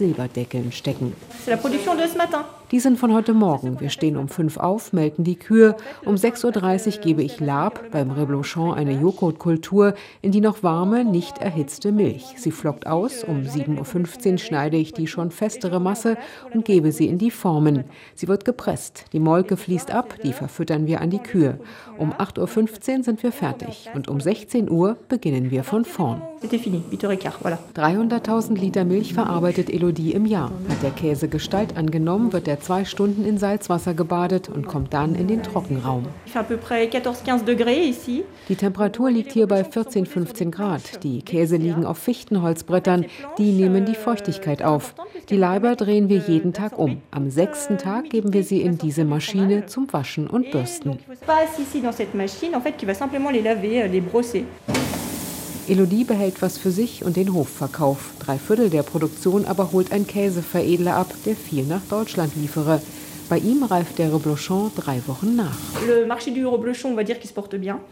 Stecken. 0.70 1.11
C'est 1.44 1.50
la 1.50 1.56
production 1.56 1.94
de 1.94 2.06
ce 2.06 2.16
matin. 2.18 2.44
Die 2.72 2.81
sind 2.81 2.98
von 2.98 3.14
heute 3.14 3.33
Morgen. 3.33 3.79
Wir 3.79 3.90
stehen 3.90 4.16
um 4.16 4.26
fünf 4.26 4.57
auf, 4.57 4.92
melken 4.92 5.22
die 5.22 5.37
Kühe. 5.37 5.76
Um 6.05 6.16
6.30 6.16 6.96
Uhr 6.96 7.00
gebe 7.00 7.22
ich 7.22 7.38
Lab, 7.38 7.92
beim 7.92 8.11
Reblochon 8.11 8.74
eine 8.74 8.90
Joghurtkultur, 8.90 9.94
in 10.20 10.33
die 10.33 10.40
noch 10.40 10.64
warme, 10.64 11.05
nicht 11.05 11.38
erhitzte 11.38 11.92
Milch. 11.92 12.35
Sie 12.38 12.50
flockt 12.50 12.88
aus. 12.88 13.22
Um 13.22 13.42
7.15 13.42 14.33
Uhr 14.33 14.38
schneide 14.38 14.79
ich 14.79 14.92
die 14.92 15.07
schon 15.07 15.31
festere 15.31 15.79
Masse 15.79 16.16
und 16.52 16.64
gebe 16.64 16.90
sie 16.90 17.07
in 17.07 17.18
die 17.18 17.31
Formen. 17.31 17.85
Sie 18.16 18.26
wird 18.26 18.44
gepresst. 18.44 19.05
Die 19.12 19.20
Molke 19.20 19.57
fließt 19.57 19.92
ab, 19.92 20.16
die 20.24 20.33
verfüttern 20.33 20.88
wir 20.88 21.00
an 21.00 21.11
die 21.11 21.20
Kühe. 21.20 21.61
Um 21.98 22.12
8.15 22.12 22.98
Uhr 22.98 23.05
sind 23.05 23.22
wir 23.22 23.31
fertig. 23.31 23.90
Und 23.94 24.09
um 24.09 24.20
16 24.20 24.68
Uhr 24.68 24.96
beginnen 25.09 25.52
wir 25.52 25.62
von 25.62 25.85
vorn. 25.85 26.20
300.000 26.42 28.59
Liter 28.59 28.85
Milch 28.85 29.14
verarbeitet 29.14 29.70
Elodie 29.70 30.12
im 30.12 30.26
Jahr. 30.26 30.50
Hat 30.68 30.83
der 30.83 30.90
Käse 30.90 31.29
Gestalt 31.29 31.76
angenommen, 31.76 32.33
wird 32.33 32.48
er 32.57 32.61
zwei 32.61 32.85
Stunden 32.85 33.25
in 33.25 33.38
Salzwasser 33.38 33.95
gebadet 33.95 34.49
und 34.49 34.66
kommt 34.66 34.95
dann 34.95 35.14
in 35.14 35.29
den 35.29 35.42
Trockenraum. 35.42 36.07
Die 38.49 38.57
Temperatur 38.57 39.11
liegt 39.11 39.33
hier 39.33 39.47
bei 39.47 39.62
14, 39.64 40.07
15 40.07 40.51
Grad. 40.51 41.03
Die 41.05 41.23
Käse 41.23 41.57
liegen 41.57 41.85
auf 41.85 41.99
Fichtenholzbrettern, 41.99 43.07
die 43.38 43.53
nehmen 43.53 43.85
die 43.85 43.95
Feuchtigkeit 43.95 44.62
auf. 44.62 44.95
Die 45.29 45.37
Leiber 45.37 45.77
drehen 45.77 46.09
wir 46.09 46.19
jeden 46.19 46.53
Tag 46.53 46.79
um. 46.79 47.03
Am 47.11 47.31
sechsten 47.31 47.79
Tag 47.79 48.11
geben 48.11 48.33
wir 48.33 48.45
sie 48.45 48.62
in 48.62 48.79
diese 48.79 49.05
Maschine 49.05 49.66
zum 49.66 49.92
Waschen 49.92 50.27
und 50.27 50.51
Bürsten. 50.51 50.99
Elodie 55.68 56.05
behält 56.05 56.42
was 56.42 56.59
für 56.59 56.70
sich 56.70 57.05
und 57.05 57.16
den 57.16 57.35
Hofverkauf. 57.35 58.11
Drei 58.20 58.38
Viertel 58.38 58.70
der 58.70 58.83
Produktion 58.83 59.44
aber 59.44 59.72
holt 59.72 59.92
ein 59.92 60.07
Käseveredler 60.07 60.94
ab, 60.94 61.12
der 61.24 61.35
viel 61.35 61.64
nach 61.64 61.83
Deutschland 61.90 62.37
liefere. 62.37 62.81
Bei 63.28 63.38
ihm 63.38 63.64
reift 63.64 63.98
der 63.98 64.14
Reblochon 64.14 64.70
drei 64.76 65.02
Wochen 65.08 65.34
nach. 65.34 65.58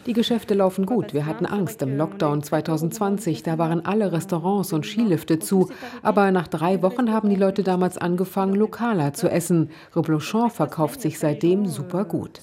Die 0.06 0.12
Geschäfte 0.12 0.54
laufen 0.54 0.86
gut. 0.86 1.12
Wir 1.12 1.26
hatten 1.26 1.44
Angst 1.44 1.82
im 1.82 1.96
Lockdown 1.96 2.44
2020. 2.44 3.42
Da 3.42 3.58
waren 3.58 3.84
alle 3.84 4.12
Restaurants 4.12 4.72
und 4.72 4.86
Skilifte 4.86 5.40
zu. 5.40 5.70
Aber 6.02 6.30
nach 6.30 6.46
drei 6.46 6.82
Wochen 6.82 7.12
haben 7.12 7.30
die 7.30 7.36
Leute 7.36 7.64
damals 7.64 7.98
angefangen, 7.98 8.54
lokaler 8.54 9.12
zu 9.12 9.28
essen. 9.28 9.70
Reblochon 9.96 10.50
verkauft 10.50 11.00
sich 11.00 11.18
seitdem 11.18 11.66
super 11.66 12.04
gut. 12.04 12.40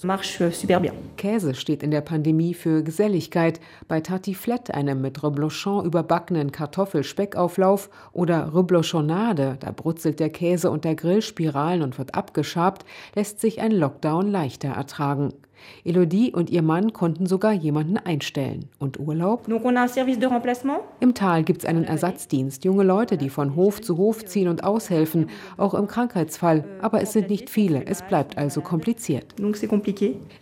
Käse 1.16 1.56
steht 1.56 1.84
in 1.84 1.92
der 1.92 2.02
Pandemie 2.02 2.54
für 2.54 2.84
Geselligkeit. 2.84 3.62
Bei 3.88 4.02
Tartiflette, 4.02 4.74
einem 4.74 5.00
mit 5.00 5.24
Reblochon 5.24 5.86
überbackenen 5.86 6.52
Kartoffelspeckauflauf 6.52 7.90
oder 8.12 8.54
Reblochonade, 8.54 9.56
da 9.62 9.72
brutzelt 9.72 10.20
der 10.20 10.30
Käse 10.30 10.70
unter 10.70 10.94
Grillspiralen 10.94 11.84
und 11.84 11.98
wird 11.98 12.16
abgeschabt, 12.16 12.81
lässt 13.16 13.40
sich 13.40 13.62
ein 13.62 13.72
Lockdown 13.72 14.32
leichter 14.32 14.70
ertragen. 14.70 15.34
Elodie 15.84 16.32
und 16.32 16.50
ihr 16.50 16.62
Mann 16.62 16.94
konnten 16.94 17.26
sogar 17.26 17.54
jemanden 17.54 17.98
einstellen. 17.98 18.70
Und 18.80 19.00
Urlaub? 19.00 19.48
Im 21.00 21.14
Tal 21.14 21.44
gibt 21.44 21.64
es 21.64 21.66
einen 21.66 21.84
Ersatzdienst. 21.84 22.64
Junge 22.66 22.84
Leute, 22.84 23.18
die 23.18 23.30
von 23.30 23.56
Hof 23.56 23.82
zu 23.82 23.98
Hof 23.98 24.26
ziehen 24.26 24.48
und 24.48 24.64
aushelfen, 24.64 25.30
auch 25.58 25.74
im 25.74 25.88
Krankheitsfall. 25.88 26.64
Aber 26.82 27.02
es 27.02 27.14
sind 27.14 27.30
nicht 27.30 27.50
viele. 27.50 27.86
Es 27.86 28.02
bleibt 28.02 28.38
also 28.38 28.62
kompliziert. 28.62 29.26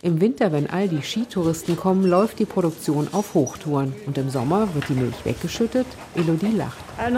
Im 0.02 0.20
Winter, 0.20 0.52
wenn 0.52 0.68
all 0.68 0.88
die 0.88 1.02
Skitouristen 1.02 1.76
kommen, 1.76 2.04
läuft 2.04 2.38
die 2.38 2.44
Produktion 2.44 3.08
auf 3.12 3.34
Hochtouren. 3.34 3.94
Und 4.06 4.18
im 4.18 4.30
Sommer 4.30 4.68
wird 4.74 4.88
die 4.88 4.94
Milch 4.94 5.24
weggeschüttet. 5.24 5.86
Elodie 6.14 6.56
lacht. 6.56 6.78
Ah 6.98 7.10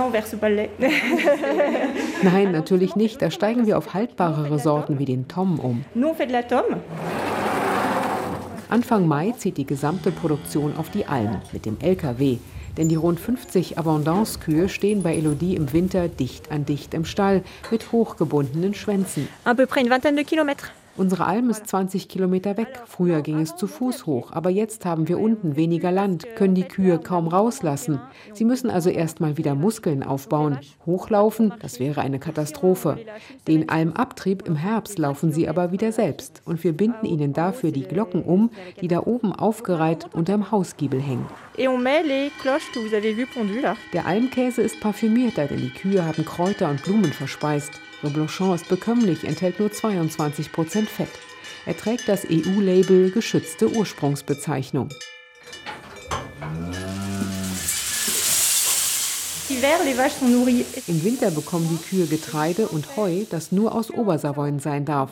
Nein, 2.22 2.52
natürlich 2.52 2.96
nicht. 2.96 3.20
Da 3.20 3.30
steigen 3.30 3.66
wir 3.66 3.78
auf 3.78 3.94
haltbarere 3.94 4.58
Sorten 4.58 4.98
wie 4.98 5.04
den 5.04 5.28
Tom 5.28 5.58
um. 5.58 5.84
Anfang 8.72 9.06
Mai 9.06 9.34
zieht 9.36 9.58
die 9.58 9.66
gesamte 9.66 10.10
Produktion 10.10 10.78
auf 10.78 10.88
die 10.88 11.04
Alm 11.04 11.42
mit 11.52 11.66
dem 11.66 11.78
LKW. 11.78 12.38
Denn 12.78 12.88
die 12.88 12.94
rund 12.94 13.20
50 13.20 13.76
Abondance-Kühe 13.76 14.70
stehen 14.70 15.02
bei 15.02 15.14
Elodie 15.14 15.56
im 15.56 15.74
Winter 15.74 16.08
dicht 16.08 16.50
an 16.50 16.64
dicht 16.64 16.94
im 16.94 17.04
Stall 17.04 17.42
mit 17.70 17.92
hochgebundenen 17.92 18.72
Schwänzen. 18.72 19.28
À 19.44 19.54
peu 19.54 19.66
près 19.66 19.82
une 19.82 19.90
vingtaine 19.90 20.16
de 20.16 20.24
kilomètres. 20.24 20.70
Unsere 20.94 21.26
Alm 21.26 21.48
ist 21.48 21.66
20 21.66 22.08
Kilometer 22.08 22.58
weg. 22.58 22.82
Früher 22.84 23.22
ging 23.22 23.40
es 23.40 23.56
zu 23.56 23.66
Fuß 23.66 24.04
hoch, 24.04 24.32
aber 24.32 24.50
jetzt 24.50 24.84
haben 24.84 25.08
wir 25.08 25.18
unten 25.18 25.56
weniger 25.56 25.90
Land, 25.90 26.26
können 26.36 26.54
die 26.54 26.64
Kühe 26.64 26.98
kaum 26.98 27.28
rauslassen. 27.28 27.98
Sie 28.34 28.44
müssen 28.44 28.68
also 28.68 28.90
erst 28.90 29.18
mal 29.18 29.38
wieder 29.38 29.54
Muskeln 29.54 30.02
aufbauen. 30.02 30.58
Hochlaufen, 30.84 31.54
das 31.60 31.80
wäre 31.80 32.02
eine 32.02 32.18
Katastrophe. 32.18 32.98
Den 33.48 33.70
Almabtrieb 33.70 34.46
im 34.46 34.56
Herbst 34.56 34.98
laufen 34.98 35.32
sie 35.32 35.48
aber 35.48 35.72
wieder 35.72 35.92
selbst 35.92 36.42
und 36.44 36.62
wir 36.62 36.74
binden 36.74 37.06
ihnen 37.06 37.32
dafür 37.32 37.72
die 37.72 37.84
Glocken 37.84 38.22
um, 38.22 38.50
die 38.80 38.88
da 38.88 39.00
oben 39.00 39.32
aufgereiht 39.32 40.08
unterm 40.12 40.50
Hausgiebel 40.50 41.00
hängen. 41.00 41.26
Der 43.94 44.06
Almkäse 44.06 44.60
ist 44.60 44.80
parfümierter, 44.80 45.46
denn 45.46 45.58
die 45.58 45.70
Kühe 45.70 46.04
haben 46.04 46.24
Kräuter 46.26 46.68
und 46.68 46.82
Blumen 46.82 47.12
verspeist. 47.12 47.80
Reblochon 48.02 48.54
ist 48.54 48.68
bekömmlich, 48.68 49.24
enthält 49.24 49.60
nur 49.60 49.70
22 49.70 50.52
Prozent 50.52 50.88
Fett. 50.88 51.08
Er 51.66 51.76
trägt 51.76 52.08
das 52.08 52.24
EU-Label 52.28 53.10
geschützte 53.10 53.70
Ursprungsbezeichnung. 53.70 54.88
Im 60.86 61.04
Winter 61.04 61.30
bekommen 61.30 61.68
die 61.70 61.88
Kühe 61.88 62.06
Getreide 62.06 62.66
und 62.68 62.96
Heu, 62.96 63.24
das 63.30 63.52
nur 63.52 63.74
aus 63.74 63.90
Obersavoyen 63.90 64.58
sein 64.58 64.84
darf. 64.84 65.10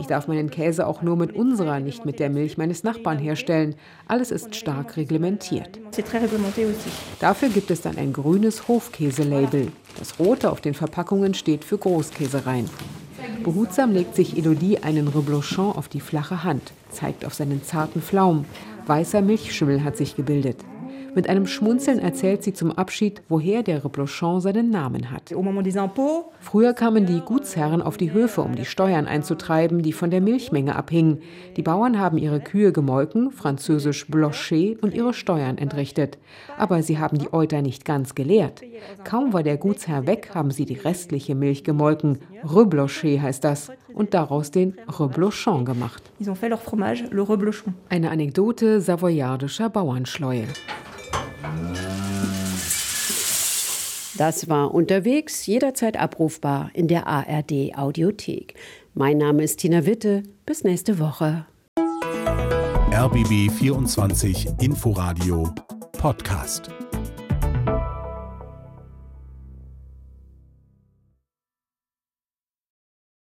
Ich 0.00 0.06
darf 0.06 0.26
meinen 0.26 0.50
Käse 0.50 0.86
auch 0.86 1.02
nur 1.02 1.16
mit 1.16 1.34
unserer, 1.34 1.78
nicht 1.78 2.04
mit 2.04 2.18
der 2.18 2.30
Milch 2.30 2.56
meines 2.56 2.82
Nachbarn 2.82 3.18
herstellen. 3.18 3.76
Alles 4.08 4.30
ist 4.30 4.56
stark 4.56 4.96
reglementiert. 4.96 5.78
Dafür 7.20 7.48
gibt 7.50 7.70
es 7.70 7.82
dann 7.82 7.98
ein 7.98 8.12
grünes 8.12 8.66
Hofkäse-Label. 8.66 9.70
Das 9.98 10.18
rote 10.18 10.50
auf 10.50 10.60
den 10.60 10.74
Verpackungen 10.74 11.34
steht 11.34 11.64
für 11.64 11.78
Großkäsereien. 11.78 12.68
Behutsam 13.42 13.92
legt 13.92 14.16
sich 14.16 14.36
Elodie 14.36 14.78
einen 14.78 15.08
Reblochon 15.08 15.76
auf 15.76 15.88
die 15.88 16.00
flache 16.00 16.44
Hand, 16.44 16.72
zeigt 16.90 17.24
auf 17.24 17.34
seinen 17.34 17.62
zarten 17.62 18.02
Flaum. 18.02 18.44
Weißer 18.86 19.22
Milchschimmel 19.22 19.84
hat 19.84 19.96
sich 19.96 20.16
gebildet. 20.16 20.56
Mit 21.14 21.28
einem 21.28 21.46
Schmunzeln 21.46 22.00
erzählt 22.00 22.42
sie 22.42 22.52
zum 22.52 22.72
Abschied, 22.72 23.22
woher 23.28 23.62
der 23.62 23.84
Reblochon 23.84 24.40
seinen 24.40 24.70
Namen 24.70 25.12
hat. 25.12 25.32
Früher 26.40 26.72
kamen 26.72 27.06
die 27.06 27.20
Gutsherren 27.20 27.82
auf 27.82 27.96
die 27.96 28.12
Höfe, 28.12 28.42
um 28.42 28.56
die 28.56 28.64
Steuern 28.64 29.06
einzutreiben, 29.06 29.82
die 29.82 29.92
von 29.92 30.10
der 30.10 30.20
Milchmenge 30.20 30.74
abhingen. 30.74 31.18
Die 31.56 31.62
Bauern 31.62 32.00
haben 32.00 32.18
ihre 32.18 32.40
Kühe 32.40 32.72
gemolken, 32.72 33.30
französisch 33.30 34.06
bloché, 34.10 34.76
und 34.80 34.92
ihre 34.94 35.14
Steuern 35.14 35.56
entrichtet. 35.58 36.18
Aber 36.58 36.82
sie 36.82 36.98
haben 36.98 37.18
die 37.18 37.32
Euter 37.32 37.62
nicht 37.62 37.84
ganz 37.84 38.14
geleert. 38.14 38.62
Kaum 39.04 39.32
war 39.32 39.44
der 39.44 39.56
Gutsherr 39.56 40.06
weg, 40.06 40.30
haben 40.34 40.50
sie 40.50 40.64
die 40.64 40.74
restliche 40.74 41.34
Milch 41.34 41.62
gemolken. 41.62 42.18
Rebloché 42.42 43.20
heißt 43.20 43.44
das. 43.44 43.70
Und 43.92 44.14
daraus 44.14 44.50
den 44.50 44.74
Reblochon 44.88 45.64
gemacht. 45.64 46.02
Eine 47.88 48.10
Anekdote 48.10 48.80
savoyardischer 48.80 49.70
Bauernschleue. 49.70 50.46
Das 54.16 54.48
war 54.48 54.72
unterwegs, 54.72 55.46
jederzeit 55.46 55.96
abrufbar 55.96 56.70
in 56.72 56.86
der 56.86 57.06
ARD 57.06 57.76
Audiothek. 57.76 58.54
Mein 58.94 59.18
Name 59.18 59.42
ist 59.42 59.58
Tina 59.58 59.86
Witte. 59.86 60.22
Bis 60.46 60.62
nächste 60.62 61.00
Woche. 61.00 61.46
RBB 62.92 63.50
24 63.50 64.46
Inforadio 64.60 65.52
Podcast. 65.98 66.70